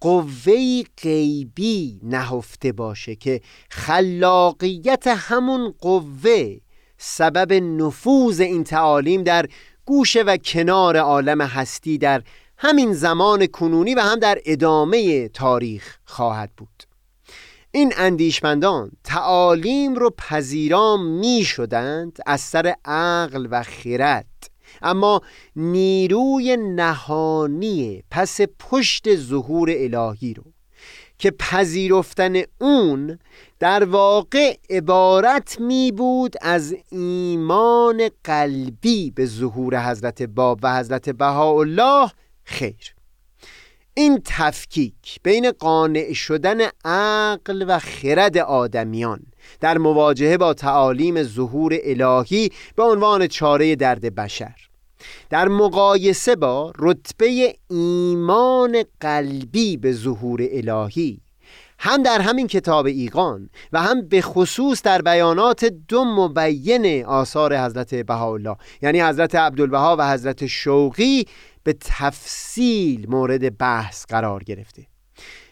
قوه 0.00 0.82
غیبی 1.02 2.00
نهفته 2.02 2.72
باشه 2.72 3.14
که 3.14 3.40
خلاقیت 3.70 5.06
همون 5.06 5.74
قوه 5.80 6.56
سبب 6.98 7.52
نفوذ 7.52 8.40
این 8.40 8.64
تعالیم 8.64 9.22
در 9.22 9.46
گوشه 9.84 10.22
و 10.22 10.36
کنار 10.36 10.96
عالم 10.96 11.40
هستی 11.40 11.98
در 11.98 12.22
همین 12.56 12.92
زمان 12.92 13.46
کنونی 13.46 13.94
و 13.94 14.00
هم 14.00 14.18
در 14.18 14.38
ادامه 14.44 15.28
تاریخ 15.28 15.98
خواهد 16.04 16.50
بود. 16.56 16.84
این 17.72 17.92
اندیشمندان 17.96 18.90
تعالیم 19.04 19.94
رو 19.94 20.10
پذیرام 20.10 21.06
می 21.06 21.44
شدند 21.44 22.18
از 22.26 22.40
سر 22.40 22.74
عقل 22.84 23.48
و 23.50 23.62
خرد. 23.62 24.49
اما 24.82 25.20
نیروی 25.56 26.56
نهانی 26.56 28.02
پس 28.10 28.40
پشت 28.58 29.16
ظهور 29.16 29.70
الهی 29.70 30.34
رو 30.34 30.44
که 31.18 31.30
پذیرفتن 31.30 32.42
اون 32.60 33.18
در 33.58 33.84
واقع 33.84 34.56
عبارت 34.70 35.60
می 35.60 35.92
بود 35.92 36.36
از 36.40 36.76
ایمان 36.90 38.10
قلبی 38.24 39.10
به 39.10 39.26
ظهور 39.26 39.90
حضرت 39.90 40.22
باب 40.22 40.58
و 40.62 40.78
حضرت 40.78 41.10
بهاءالله 41.10 42.10
خیر. 42.44 42.94
این 43.94 44.22
تفکیک 44.24 45.20
بین 45.22 45.50
قانع 45.50 46.12
شدن 46.12 46.58
عقل 46.84 47.64
و 47.68 47.78
خرد 47.78 48.38
آدمیان 48.38 49.20
در 49.60 49.78
مواجهه 49.78 50.36
با 50.36 50.54
تعالیم 50.54 51.22
ظهور 51.22 51.76
الهی 51.82 52.50
به 52.76 52.82
عنوان 52.82 53.26
چاره 53.26 53.76
درد 53.76 54.14
بشر 54.14 54.69
در 55.30 55.48
مقایسه 55.48 56.36
با 56.36 56.72
رتبه 56.78 57.54
ایمان 57.70 58.84
قلبی 59.00 59.76
به 59.76 59.92
ظهور 59.92 60.40
الهی 60.52 61.20
هم 61.82 62.02
در 62.02 62.20
همین 62.20 62.46
کتاب 62.46 62.86
ایقان 62.86 63.50
و 63.72 63.82
هم 63.82 64.08
به 64.08 64.20
خصوص 64.20 64.82
در 64.82 65.02
بیانات 65.02 65.64
دو 65.64 66.04
مبین 66.04 67.04
آثار 67.04 67.56
حضرت 67.56 67.94
بهاءالله 67.94 68.56
یعنی 68.82 69.00
حضرت 69.00 69.34
عبدالبها 69.34 69.96
و 69.98 70.12
حضرت 70.12 70.46
شوقی 70.46 71.24
به 71.64 71.76
تفصیل 71.80 73.06
مورد 73.10 73.58
بحث 73.58 74.06
قرار 74.06 74.42
گرفته. 74.44 74.86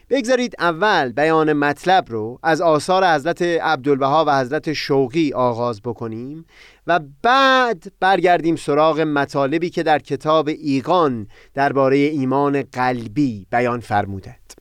بگذارید 0.09 0.55
اول 0.59 1.11
بیان 1.11 1.53
مطلب 1.53 2.05
رو 2.07 2.39
از 2.43 2.61
آثار 2.61 3.05
حضرت 3.05 3.41
عبدالبها 3.41 4.25
و 4.27 4.39
حضرت 4.39 4.73
شوقی 4.73 5.33
آغاز 5.33 5.81
بکنیم 5.81 6.45
و 6.87 6.99
بعد 7.23 7.83
برگردیم 7.99 8.55
سراغ 8.55 8.99
مطالبی 8.99 9.69
که 9.69 9.83
در 9.83 9.99
کتاب 9.99 10.47
ایقان 10.47 11.27
درباره 11.53 11.97
ایمان 11.97 12.61
قلبی 12.61 13.47
بیان 13.51 13.79
فرمودند. 13.79 14.53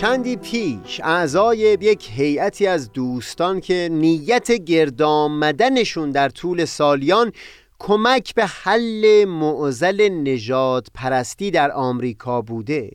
چندی 0.00 0.36
پیش 0.36 1.00
اعضای 1.04 1.58
یک 1.58 2.08
هیئتی 2.12 2.66
از 2.66 2.92
دوستان 2.92 3.60
که 3.60 3.88
نیت 3.92 4.52
گرد 4.52 5.02
آمدنشون 5.02 6.10
در 6.10 6.28
طول 6.28 6.64
سالیان 6.64 7.32
کمک 7.78 8.34
به 8.34 8.46
حل 8.46 9.24
معضل 9.24 10.08
نجات 10.08 10.88
پرستی 10.94 11.50
در 11.50 11.70
آمریکا 11.70 12.42
بوده. 12.42 12.90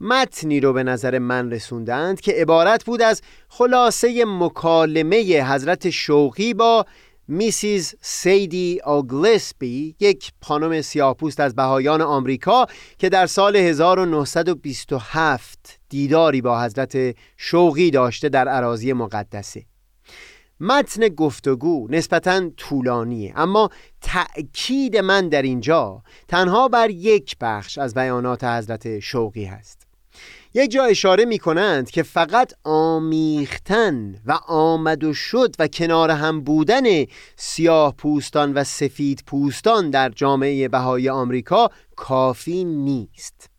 متنی 0.00 0.60
رو 0.60 0.72
به 0.72 0.82
نظر 0.82 1.18
من 1.18 1.50
رسوندند 1.50 2.20
که 2.20 2.32
عبارت 2.32 2.84
بود 2.84 3.02
از 3.02 3.22
خلاصه 3.48 4.24
مکالمه 4.26 5.52
حضرت 5.52 5.90
شوقی 5.90 6.54
با 6.54 6.86
میسیز 7.28 7.94
سیدی 8.00 8.80
آگلسبی 8.84 9.96
یک 10.00 10.32
خانم 10.42 10.82
سیاهپوست 10.82 11.40
از 11.40 11.54
بهایان 11.54 12.02
آمریکا 12.02 12.66
که 12.98 13.08
در 13.08 13.26
سال 13.26 13.56
1927 13.56 15.78
دیداری 15.88 16.40
با 16.40 16.62
حضرت 16.62 17.16
شوقی 17.36 17.90
داشته 17.90 18.28
در 18.28 18.48
عراضی 18.48 18.92
مقدسه. 18.92 19.64
متن 20.60 21.08
گفتگو 21.08 21.86
نسبتا 21.90 22.50
طولانیه 22.56 23.32
اما 23.36 23.70
تأکید 24.00 24.96
من 24.96 25.28
در 25.28 25.42
اینجا 25.42 26.02
تنها 26.28 26.68
بر 26.68 26.90
یک 26.90 27.36
بخش 27.40 27.78
از 27.78 27.94
بیانات 27.94 28.44
حضرت 28.44 28.98
شوقی 28.98 29.44
هست. 29.44 29.83
یک 30.56 30.70
جا 30.70 30.84
اشاره 30.84 31.24
می 31.24 31.38
کنند 31.38 31.90
که 31.90 32.02
فقط 32.02 32.52
آمیختن 32.64 34.20
و 34.26 34.32
آمد 34.46 35.04
و 35.04 35.14
شد 35.14 35.54
و 35.58 35.68
کنار 35.68 36.10
هم 36.10 36.40
بودن 36.40 36.82
سیاه 37.36 37.94
پوستان 37.96 38.52
و 38.52 38.64
سفید 38.64 39.22
پوستان 39.26 39.90
در 39.90 40.08
جامعه 40.08 40.68
بهای 40.68 41.08
آمریکا 41.08 41.70
کافی 41.96 42.64
نیست. 42.64 43.50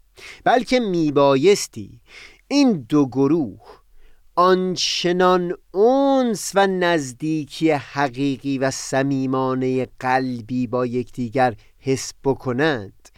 بلکه 0.43 0.79
میبایستی 0.79 2.01
این 2.47 2.85
دو 2.89 3.05
گروه 3.05 3.61
آنچنان 4.35 5.53
اونس 5.71 6.51
و 6.55 6.67
نزدیکی 6.67 7.71
حقیقی 7.71 8.57
و 8.57 8.71
صمیمانه 8.71 9.87
قلبی 9.99 10.67
با 10.67 10.85
یکدیگر 10.85 11.55
حس 11.79 12.11
بکنند 12.23 13.09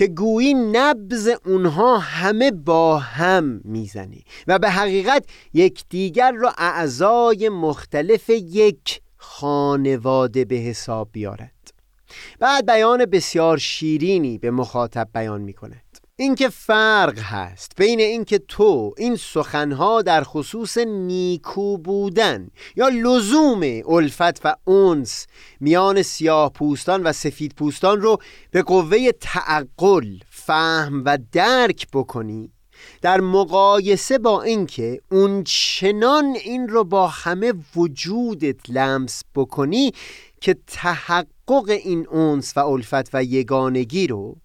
که 0.00 0.06
گویی 0.06 0.54
نبز 0.54 1.28
اونها 1.46 1.98
همه 1.98 2.50
با 2.50 2.98
هم 2.98 3.60
می‌زنه 3.64 4.20
و 4.46 4.58
به 4.58 4.70
حقیقت 4.70 5.24
یکدیگر 5.54 6.32
را 6.32 6.52
اعضای 6.58 7.48
مختلف 7.48 8.30
یک 8.30 9.00
خانواده 9.16 10.44
به 10.44 10.56
حساب 10.56 11.08
بیارد. 11.12 11.72
بعد 12.38 12.66
بیان 12.66 13.04
بسیار 13.04 13.58
شیرینی 13.58 14.38
به 14.38 14.50
مخاطب 14.50 15.08
بیان 15.14 15.40
می 15.40 15.52
کند 15.52 15.89
اینکه 16.20 16.48
فرق 16.48 17.18
هست 17.18 17.72
بین 17.76 18.00
اینکه 18.00 18.38
تو 18.38 18.94
این 18.96 19.16
سخنها 19.16 20.02
در 20.02 20.24
خصوص 20.24 20.78
نیکو 20.78 21.78
بودن 21.78 22.48
یا 22.76 22.88
لزوم 22.88 23.60
الفت 23.88 24.46
و 24.46 24.56
اونس 24.64 25.26
میان 25.60 26.02
سیاه 26.02 26.52
پوستان 26.52 27.02
و 27.02 27.12
سفید 27.12 27.54
پوستان 27.54 28.00
رو 28.00 28.18
به 28.50 28.62
قوه 28.62 29.12
تعقل 29.12 30.16
فهم 30.30 31.02
و 31.04 31.18
درک 31.32 31.86
بکنی 31.92 32.52
در 33.02 33.20
مقایسه 33.20 34.18
با 34.18 34.42
اینکه 34.42 35.00
اون 35.10 35.44
چنان 35.44 36.36
این 36.44 36.68
رو 36.68 36.84
با 36.84 37.08
همه 37.08 37.52
وجودت 37.76 38.70
لمس 38.70 39.22
بکنی 39.34 39.92
که 40.40 40.56
تحقق 40.66 41.68
این 41.68 42.06
اونس 42.08 42.56
و 42.56 42.60
الفت 42.60 43.14
و 43.14 43.24
یگانگی 43.24 44.06
رو 44.06 44.36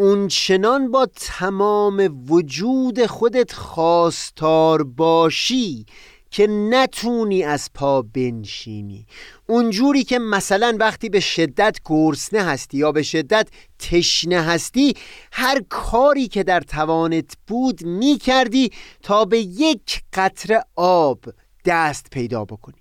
اون 0.00 0.28
چنان 0.28 0.90
با 0.90 1.06
تمام 1.06 2.24
وجود 2.30 3.06
خودت 3.06 3.52
خواستار 3.52 4.82
باشی 4.82 5.86
که 6.30 6.46
نتونی 6.46 7.42
از 7.42 7.70
پا 7.74 8.02
بنشینی. 8.02 9.06
اونجوری 9.46 10.04
که 10.04 10.18
مثلا 10.18 10.76
وقتی 10.80 11.08
به 11.08 11.20
شدت 11.20 11.78
گرسنه 11.84 12.42
هستی 12.42 12.78
یا 12.78 12.92
به 12.92 13.02
شدت 13.02 13.48
تشنه 13.78 14.42
هستی 14.42 14.94
هر 15.32 15.62
کاری 15.68 16.28
که 16.28 16.42
در 16.42 16.60
توانت 16.60 17.32
بود 17.46 17.84
می 17.84 18.18
کردی 18.18 18.72
تا 19.02 19.24
به 19.24 19.38
یک 19.38 20.02
قطره 20.12 20.64
آب 20.76 21.24
دست 21.64 22.10
پیدا 22.10 22.44
بکنی. 22.44 22.77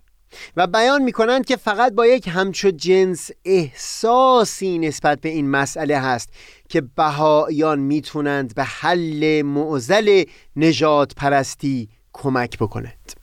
و 0.58 0.68
بیان 0.68 1.02
می 1.02 1.12
کنند 1.12 1.46
که 1.46 1.56
فقط 1.56 1.94
با 1.94 2.08
یک 2.08 2.30
همچو 2.34 2.72
جنس 2.72 3.30
احساسی 3.46 4.78
نسبت 4.78 5.22
به 5.22 5.30
این 5.30 5.50
مسئله 5.50 6.00
هست 6.00 6.30
که 6.70 6.82
بهایان 6.82 7.80
می‌تونند 7.80 8.56
به 8.56 8.64
حل 8.64 9.42
معزل 9.42 10.24
نجات 10.56 11.16
پرستی 11.16 11.90
کمک 12.14 12.58
بکنند. 12.58 13.16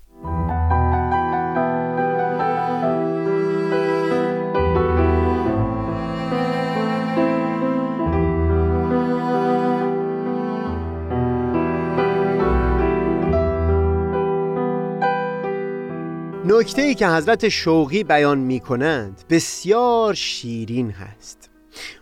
نکته 16.46 16.82
ای 16.82 16.94
که 16.94 17.08
حضرت 17.08 17.48
شوقی 17.48 18.04
بیان 18.04 18.38
می 18.38 18.60
کنند 18.60 19.24
بسیار 19.30 20.14
شیرین 20.14 20.90
هست. 20.90 21.50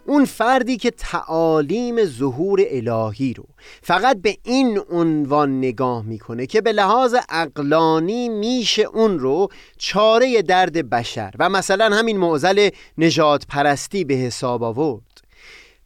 اون 0.06 0.24
فردی 0.24 0.76
که 0.76 0.90
تعالیم 0.90 2.04
ظهور 2.04 2.62
الهی 2.70 3.34
رو 3.34 3.44
فقط 3.82 4.16
به 4.22 4.36
این 4.44 4.80
عنوان 4.90 5.58
نگاه 5.58 6.02
می‌کنه 6.02 6.46
که 6.46 6.60
به 6.60 6.72
لحاظ 6.72 7.14
اقلانی 7.28 8.28
میشه 8.28 8.82
اون 8.82 9.18
رو 9.18 9.48
چاره 9.78 10.42
درد 10.42 10.90
بشر 10.90 11.34
و 11.38 11.48
مثلا 11.48 11.96
همین 11.96 12.16
معزل 12.18 12.68
نجات 12.98 13.46
پرستی 13.46 14.04
به 14.04 14.14
حساب 14.14 14.62
آورد. 14.62 15.11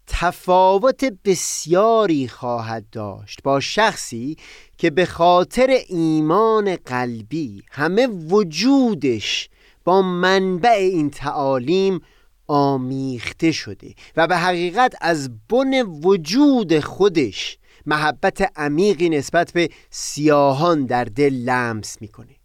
تفاوت 0.07 1.05
بسیاری 1.25 2.29
خواهد 2.29 2.85
داشت 2.93 3.43
با 3.43 3.61
شخصی 3.61 4.37
که 4.79 4.91
به 4.91 5.07
خاطر 5.07 5.79
ایمان 5.89 6.77
قلبی 6.77 7.63
همه 7.71 8.07
وجودش 8.07 9.49
با 9.85 10.03
منبع 10.03 10.71
این 10.71 11.11
تعالیم 11.11 12.01
آمیخته 12.47 13.53
شده 13.53 13.95
و 14.17 14.27
به 14.27 14.37
حقیقت 14.37 14.95
از 15.01 15.31
بن 15.49 15.83
وجود 15.83 16.81
خودش 16.81 17.59
محبت 17.87 18.53
عمیقی 18.57 19.09
نسبت 19.09 19.53
به 19.53 19.69
سیاهان 19.91 20.87
در 20.87 21.05
دل 21.05 21.35
لمس 21.35 22.03
می‌کنه. 22.03 22.37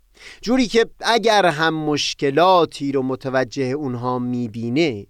جوری 0.41 0.67
که 0.67 0.85
اگر 0.99 1.45
هم 1.45 1.73
مشکلاتی 1.73 2.91
رو 2.91 3.03
متوجه 3.03 3.63
اونها 3.63 4.19
می‌بینه 4.19 5.05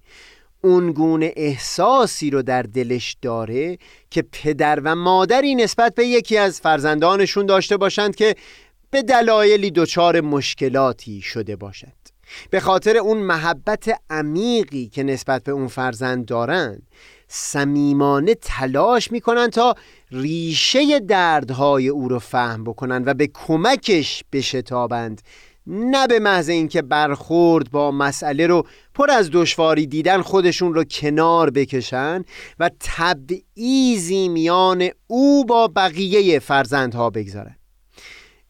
اون 0.62 0.92
گونه 0.92 1.34
احساسی 1.36 2.30
رو 2.30 2.42
در 2.42 2.62
دلش 2.62 3.18
داره 3.22 3.78
که 4.10 4.22
پدر 4.32 4.80
و 4.84 4.96
مادری 4.96 5.56
نسبت 5.56 5.96
به 5.96 6.06
یکی 6.06 6.38
از 6.38 6.62
فرزندانشون 6.62 7.46
داشته 7.46 7.78
باشند 7.78 8.16
که 8.16 8.36
به 8.92 9.02
دلایلی 9.02 9.72
دچار 9.72 10.22
مشکلاتی 10.22 11.22
شده 11.22 11.56
باشد 11.56 12.02
به 12.50 12.60
خاطر 12.60 12.98
اون 12.98 13.18
محبت 13.18 14.00
عمیقی 14.10 14.88
که 14.88 15.04
نسبت 15.04 15.44
به 15.44 15.52
اون 15.52 15.68
فرزند 15.68 16.26
دارند 16.26 16.88
صمیمانه 17.28 18.36
تلاش 18.36 19.12
می‌کنن 19.12 19.48
تا 19.48 19.76
ریشه 20.12 21.00
دردهای 21.00 21.88
او 21.88 22.10
رو 22.10 22.20
فهم 22.20 22.64
بکنن 22.64 23.04
و 23.06 23.14
به 23.14 23.28
کمکش 23.34 24.24
بشتابند 24.32 25.22
نه 25.68 26.08
به 26.08 26.20
محض 26.20 26.50
اینکه 26.50 26.82
برخورد 26.82 27.72
با 27.72 27.92
مسئله 27.92 28.48
رو 28.48 28.66
پر 28.94 29.12
از 29.12 29.30
دشواری 29.34 29.88
دیدن 29.88 30.22
خودشون 30.22 30.74
رو 30.74 30.84
کنار 30.84 31.50
بکشن 31.50 32.24
و 32.60 32.70
تبعیزی 32.80 34.30
میان 34.30 34.90
او 35.08 35.46
با 35.46 35.68
بقیه 35.68 36.40
فرزندها 36.40 37.10
بگذارن. 37.10 37.56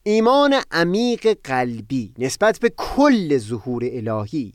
ایمان 0.04 0.56
عمیق 0.72 1.38
قلبی 1.44 2.14
نسبت 2.18 2.60
به 2.60 2.72
کل 2.78 3.38
ظهور 3.38 3.84
الهی 3.92 4.54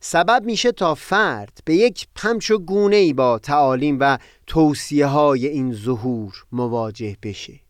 سبب 0.00 0.42
میشه 0.44 0.72
تا 0.72 0.94
فرد 0.94 1.58
به 1.64 1.74
یک 1.74 2.06
پمچ 2.16 2.50
و 2.50 2.58
گونه 2.58 3.14
با 3.14 3.38
تعالیم 3.38 3.96
و 4.00 4.18
توصیه 4.46 5.06
های 5.06 5.46
این 5.46 5.72
ظهور 5.72 6.34
مواجه 6.52 7.16
بشه. 7.22 7.61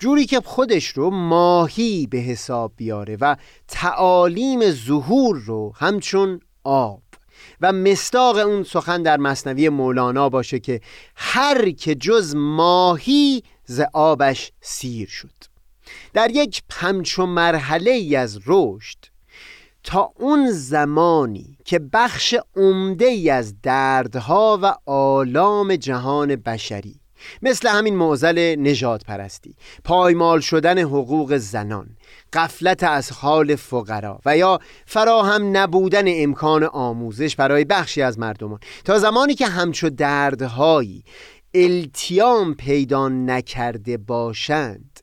جوری 0.00 0.26
که 0.26 0.40
خودش 0.40 0.86
رو 0.86 1.10
ماهی 1.10 2.06
به 2.06 2.18
حساب 2.18 2.72
بیاره 2.76 3.16
و 3.20 3.36
تعالیم 3.68 4.70
ظهور 4.70 5.36
رو 5.36 5.72
همچون 5.76 6.40
آب. 6.64 7.02
و 7.60 7.72
مستاق 7.72 8.36
اون 8.36 8.62
سخن 8.62 9.02
در 9.02 9.16
مصنوی 9.16 9.68
مولانا 9.68 10.28
باشه 10.28 10.58
که 10.58 10.80
هر 11.16 11.70
که 11.70 11.94
جز 11.94 12.34
ماهی 12.36 13.42
ز 13.64 13.80
آبش 13.92 14.52
سیر 14.60 15.08
شد. 15.08 15.44
در 16.14 16.30
یک 16.30 16.62
پمچو 16.68 17.26
مرحله 17.26 17.90
ای 17.90 18.16
از 18.16 18.40
رشد 18.46 18.98
تا 19.84 20.12
اون 20.16 20.50
زمانی 20.50 21.58
که 21.64 21.78
بخش 21.78 22.34
عمده 22.56 23.04
ای 23.04 23.30
از 23.30 23.60
دردها 23.62 24.58
و 24.62 24.74
آلام 24.90 25.76
جهان 25.76 26.36
بشری 26.36 26.99
مثل 27.42 27.68
همین 27.68 27.96
معزل 27.96 28.56
نجات 28.58 29.04
پرستی 29.04 29.54
پایمال 29.84 30.40
شدن 30.40 30.78
حقوق 30.78 31.36
زنان 31.36 31.86
قفلت 32.32 32.82
از 32.82 33.12
حال 33.12 33.56
فقرا 33.56 34.20
و 34.26 34.36
یا 34.36 34.58
فراهم 34.86 35.56
نبودن 35.56 36.04
امکان 36.06 36.64
آموزش 36.64 37.36
برای 37.36 37.64
بخشی 37.64 38.02
از 38.02 38.18
مردمان. 38.18 38.58
تا 38.84 38.98
زمانی 38.98 39.34
که 39.34 39.46
همچو 39.46 39.90
دردهایی 39.90 41.04
التیام 41.54 42.54
پیدا 42.54 43.08
نکرده 43.08 43.96
باشند 43.96 45.00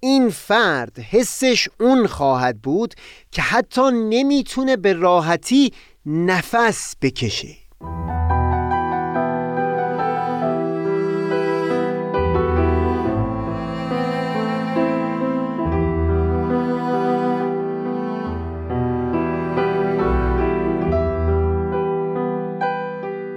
این 0.00 0.30
فرد 0.30 0.98
حسش 0.98 1.68
اون 1.80 2.06
خواهد 2.06 2.62
بود 2.62 2.94
که 3.30 3.42
حتی 3.42 3.90
نمی‌تونه 3.92 4.76
به 4.76 4.92
راحتی 4.92 5.72
نفس 6.06 6.96
بکشه. 7.02 7.56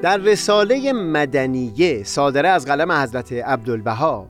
در 0.03 0.17
رساله 0.17 0.93
مدنیه 0.93 2.03
صادره 2.03 2.49
از 2.49 2.65
قلم 2.65 2.91
حضرت 2.91 3.33
عبدالبها 3.33 4.27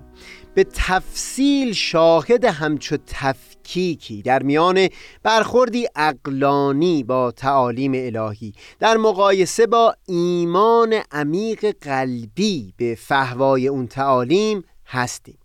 به 0.55 0.63
تفصیل 0.74 1.74
شاهد 1.74 2.45
همچو 2.45 2.97
تفکیکی 3.07 4.21
در 4.21 4.43
میان 4.43 4.88
برخوردی 5.24 5.88
اقلانی 5.95 7.03
با 7.03 7.32
تعالیم 7.32 7.91
الهی 7.95 8.53
در 8.80 8.97
مقایسه 8.97 9.67
با 9.67 9.95
ایمان 10.07 10.95
عمیق 11.11 11.76
قلبی 11.82 12.74
به 12.78 12.97
فهوای 12.99 13.67
اون 13.67 13.88
تعالیم 13.88 14.63
هستیم. 14.88 15.38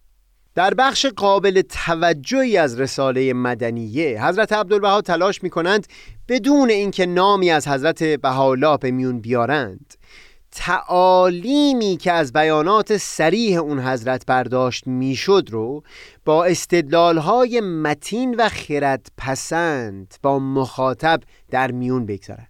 در 0.58 0.74
بخش 0.74 1.06
قابل 1.06 1.62
توجهی 1.62 2.56
از 2.56 2.80
رساله 2.80 3.32
مدنیه 3.32 4.24
حضرت 4.24 4.52
عبدالبها 4.52 5.00
تلاش 5.00 5.42
می 5.42 5.50
کنند 5.50 5.86
بدون 6.28 6.70
اینکه 6.70 7.06
نامی 7.06 7.50
از 7.50 7.68
حضرت 7.68 8.02
بهاءالله 8.02 8.76
به 8.76 8.90
میون 8.90 9.20
بیارند. 9.20 9.94
تعالیمی 10.52 11.96
که 11.96 12.12
از 12.12 12.32
بیانات 12.32 12.96
سریح 12.96 13.58
اون 13.58 13.80
حضرت 13.80 14.26
برداشت 14.26 14.86
می‌شد 14.86 15.48
رو 15.50 15.82
با 16.24 16.44
استدلالهای 16.44 17.60
متین 17.60 18.34
و 18.34 18.48
خرد 18.48 19.06
پسند 19.18 20.14
با 20.22 20.38
مخاطب 20.38 21.20
در 21.50 21.70
میون 21.70 22.06
بگذارند. 22.06 22.47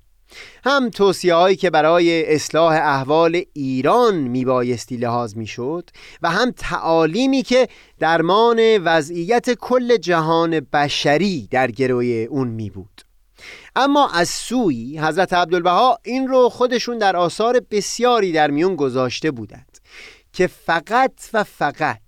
هم 0.64 0.90
توصیه 0.90 1.34
هایی 1.34 1.56
که 1.56 1.70
برای 1.70 2.34
اصلاح 2.34 2.72
احوال 2.72 3.42
ایران 3.52 4.14
میبایستی 4.14 4.96
لحاظ 4.96 5.36
می‌شد 5.36 5.90
و 6.22 6.30
هم 6.30 6.50
تعالیمی 6.50 7.42
که 7.42 7.68
درمان 7.98 8.78
وضعیت 8.84 9.50
کل 9.54 9.96
جهان 9.96 10.60
بشری 10.60 11.48
در 11.50 11.70
گروی 11.70 12.24
اون 12.24 12.48
می 12.48 12.70
بود 12.70 13.02
اما 13.76 14.08
از 14.08 14.28
سوی 14.28 14.98
حضرت 14.98 15.32
عبدالبها 15.32 15.98
این 16.04 16.28
رو 16.28 16.48
خودشون 16.48 16.98
در 16.98 17.16
آثار 17.16 17.60
بسیاری 17.70 18.32
در 18.32 18.50
میون 18.50 18.76
گذاشته 18.76 19.30
بودند 19.30 19.78
که 20.32 20.46
فقط 20.46 21.12
و 21.32 21.44
فقط 21.44 21.98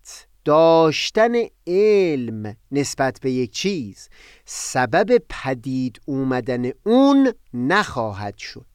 داشتن 0.44 1.32
علم 1.66 2.56
نسبت 2.72 3.18
به 3.22 3.30
یک 3.30 3.50
چیز 3.50 4.08
سبب 4.44 5.22
پدید 5.28 6.00
اومدن 6.06 6.70
اون 6.86 7.32
نخواهد 7.54 8.36
شد. 8.38 8.66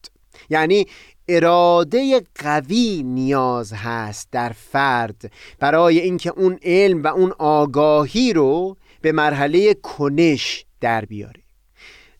یعنی 0.49 0.85
اراده 1.27 2.21
قوی 2.35 3.03
نیاز 3.03 3.73
هست 3.73 4.27
در 4.31 4.49
فرد 4.49 5.31
برای 5.59 5.99
اینکه 5.99 6.29
اون 6.29 6.59
علم 6.63 7.03
و 7.03 7.07
اون 7.07 7.33
آگاهی 7.39 8.33
رو 8.33 8.77
به 9.01 9.11
مرحله 9.11 9.73
کنش 9.73 10.65
در 10.81 11.05
بیاره. 11.05 11.44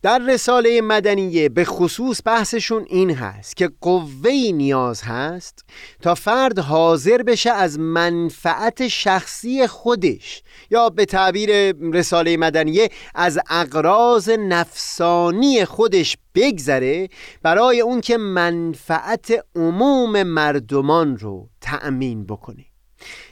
در 0.02 0.18
رساله 0.18 0.80
مدنیه 0.80 1.48
به 1.48 1.64
خصوص 1.64 2.20
بحثشون 2.24 2.84
این 2.88 3.10
هست 3.10 3.56
که 3.56 3.70
قوهی 3.80 4.52
نیاز 4.52 5.02
هست 5.02 5.64
تا 6.02 6.14
فرد 6.14 6.58
حاضر 6.58 7.22
بشه 7.22 7.50
از 7.50 7.78
منفعت 7.78 8.88
شخصی 8.88 9.66
خودش 9.66 10.42
یا 10.70 10.88
به 10.88 11.04
تعبیر 11.04 11.72
رساله 11.92 12.36
مدنیه 12.36 12.88
از 13.14 13.38
اقراض 13.50 14.28
نفسانی 14.28 15.64
خودش 15.64 16.16
بگذره 16.34 17.08
برای 17.42 17.80
اون 17.80 18.00
که 18.00 18.16
منفعت 18.16 19.32
عموم 19.56 20.22
مردمان 20.22 21.16
رو 21.16 21.48
تأمین 21.60 22.26
بکنه. 22.26 22.64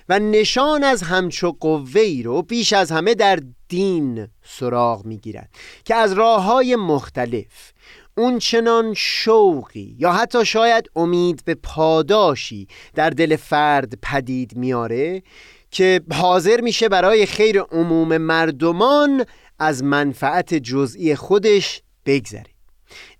و 0.08 0.18
نشان 0.18 0.84
از 0.84 1.02
همچو 1.02 1.56
قوه 1.60 2.20
رو 2.24 2.42
بیش 2.42 2.72
از 2.72 2.92
همه 2.92 3.14
در 3.14 3.38
دین 3.74 4.28
سراغ 4.42 5.04
می‌گیرد 5.04 5.50
که 5.84 5.94
از 5.94 6.12
راه 6.12 6.42
های 6.42 6.76
مختلف 6.76 7.72
اون 8.16 8.38
چنان 8.38 8.94
شوقی 8.96 9.96
یا 9.98 10.12
حتی 10.12 10.44
شاید 10.44 10.90
امید 10.96 11.42
به 11.44 11.54
پاداشی 11.54 12.68
در 12.94 13.10
دل 13.10 13.36
فرد 13.36 13.98
پدید 14.02 14.56
میاره 14.56 15.22
که 15.70 16.00
حاضر 16.12 16.60
میشه 16.60 16.88
برای 16.88 17.26
خیر 17.26 17.60
عموم 17.60 18.16
مردمان 18.16 19.24
از 19.58 19.84
منفعت 19.84 20.54
جزئی 20.54 21.14
خودش 21.14 21.82
بگذره. 22.06 22.54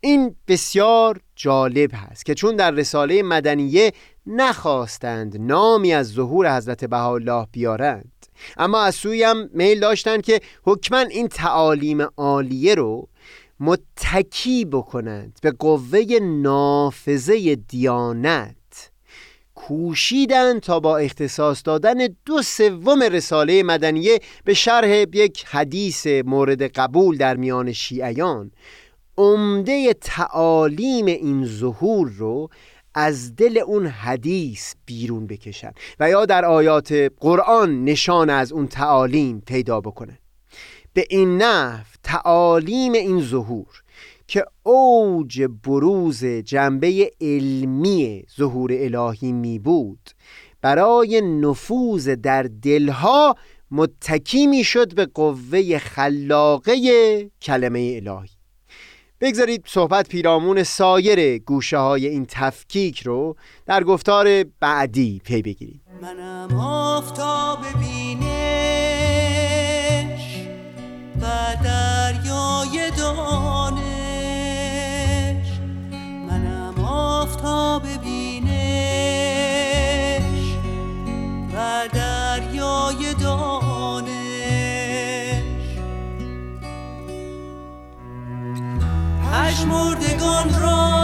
این 0.00 0.36
بسیار 0.48 1.20
جالب 1.36 1.90
هست 1.94 2.26
که 2.26 2.34
چون 2.34 2.56
در 2.56 2.70
رساله 2.70 3.22
مدنیه 3.22 3.92
نخواستند 4.26 5.36
نامی 5.40 5.94
از 5.94 6.08
ظهور 6.12 6.56
حضرت 6.56 6.84
بهاءالله 6.84 7.46
بیارند 7.52 8.12
اما 8.56 8.82
از 8.82 8.94
سوی 8.94 9.22
هم 9.22 9.50
میل 9.52 9.80
داشتند 9.80 10.22
که 10.22 10.40
حکما 10.64 10.98
این 10.98 11.28
تعالیم 11.28 12.00
عالیه 12.16 12.74
رو 12.74 13.08
متکی 13.60 14.64
بکنند 14.64 15.38
به 15.42 15.50
قوه 15.50 16.18
نافذه 16.22 17.54
دیانت. 17.54 18.56
کوشیدند 19.54 20.60
تا 20.60 20.80
با 20.80 20.98
اختصاص 20.98 21.62
دادن 21.64 22.08
دو 22.24 22.42
سوم 22.42 23.02
رساله 23.02 23.62
مدنیه 23.62 24.20
به 24.44 24.54
شرح 24.54 24.88
یک 25.12 25.44
حدیث 25.44 26.06
مورد 26.06 26.62
قبول 26.62 27.16
در 27.16 27.36
میان 27.36 27.72
شیعیان. 27.72 28.50
عمده 29.18 29.92
تعالیم 29.92 31.06
این 31.06 31.46
ظهور 31.46 32.10
رو 32.10 32.48
از 32.94 33.36
دل 33.36 33.58
اون 33.58 33.86
حدیث 33.86 34.74
بیرون 34.86 35.26
بکشن 35.26 35.72
و 36.00 36.10
یا 36.10 36.26
در 36.26 36.44
آیات 36.44 36.92
قرآن 37.20 37.84
نشان 37.84 38.30
از 38.30 38.52
اون 38.52 38.66
تعالیم 38.66 39.42
پیدا 39.46 39.80
بکنن 39.80 40.18
به 40.92 41.06
این 41.10 41.42
نحو 41.42 41.84
تعالیم 42.02 42.92
این 42.92 43.20
ظهور 43.20 43.82
که 44.26 44.44
اوج 44.62 45.42
بروز 45.64 46.24
جنبه 46.24 47.10
علمی 47.20 48.24
ظهور 48.36 48.70
الهی 48.72 49.32
می 49.32 49.58
بود 49.58 50.10
برای 50.60 51.20
نفوذ 51.20 52.08
در 52.08 52.42
دلها 52.42 53.36
متکی 53.70 54.46
می 54.46 54.64
شد 54.64 54.94
به 54.94 55.06
قوه 55.06 55.78
خلاقه 55.78 56.74
کلمه 57.42 58.00
الهی. 58.02 58.33
بگذارید 59.20 59.64
صحبت 59.66 60.08
پیرامون 60.08 60.62
سایر 60.62 61.38
گوشه 61.38 61.78
های 61.78 62.06
این 62.06 62.26
تفکیک 62.28 63.00
رو 63.00 63.36
در 63.66 63.84
گفتار 63.84 64.44
بعدی 64.60 65.20
پی 65.24 65.42
بگیریم. 65.42 65.80
منم 66.02 66.60
آفتاب 66.60 67.58
بینش 67.80 68.24
و 71.20 71.26
دریای 71.64 72.90
دانش. 72.98 73.84
منم 76.28 76.84
آفتاب 76.84 77.82
پشمردگان 89.54 90.54
را 90.62 91.03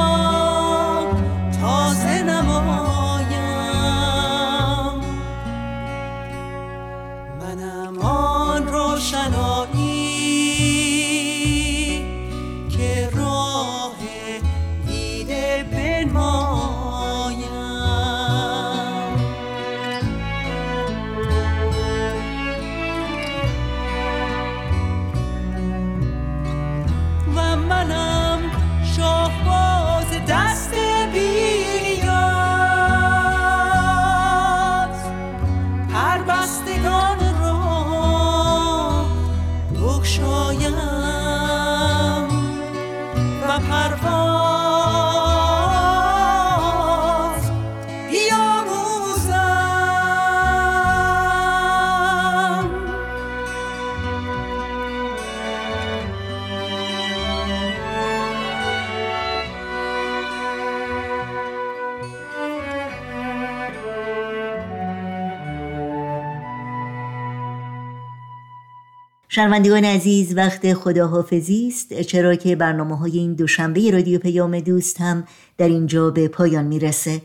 شنوندگان 69.32 69.84
عزیز 69.84 70.36
وقت 70.36 70.74
خداحافظی 70.74 71.68
است. 71.68 72.00
چرا 72.00 72.34
که 72.34 72.56
برنامه 72.56 72.98
های 72.98 73.18
این 73.18 73.34
دوشنبه 73.34 73.90
رادیو 73.90 74.18
پیام 74.18 74.60
دوست 74.60 75.00
هم 75.00 75.24
در 75.58 75.68
اینجا 75.68 76.10
به 76.10 76.28
پایان 76.28 76.64
می‌رسه. 76.64 77.22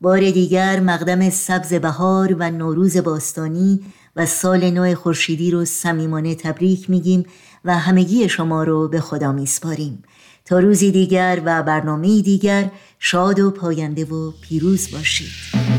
بار 0.00 0.30
دیگر 0.30 0.80
مقدم 0.80 1.30
سبز 1.30 1.74
بهار 1.74 2.36
و 2.38 2.50
نوروز 2.50 2.96
باستانی 2.96 3.80
و 4.16 4.26
سال 4.26 4.70
نو 4.70 4.94
خورشیدی 4.94 5.50
رو 5.50 5.64
صمیمانه 5.64 6.34
تبریک 6.34 6.90
میگیم 6.90 7.26
و 7.64 7.78
همگی 7.78 8.28
شما 8.28 8.64
رو 8.64 8.88
به 8.88 9.00
خدا 9.00 9.32
میسپاریم. 9.32 10.02
تا 10.44 10.58
روزی 10.58 10.90
دیگر 10.90 11.42
و 11.44 11.62
برنامه 11.62 12.22
دیگر 12.22 12.70
شاد 12.98 13.40
و 13.40 13.50
پاینده 13.50 14.04
و 14.04 14.32
پیروز 14.40 14.90
باشید. 14.92 15.75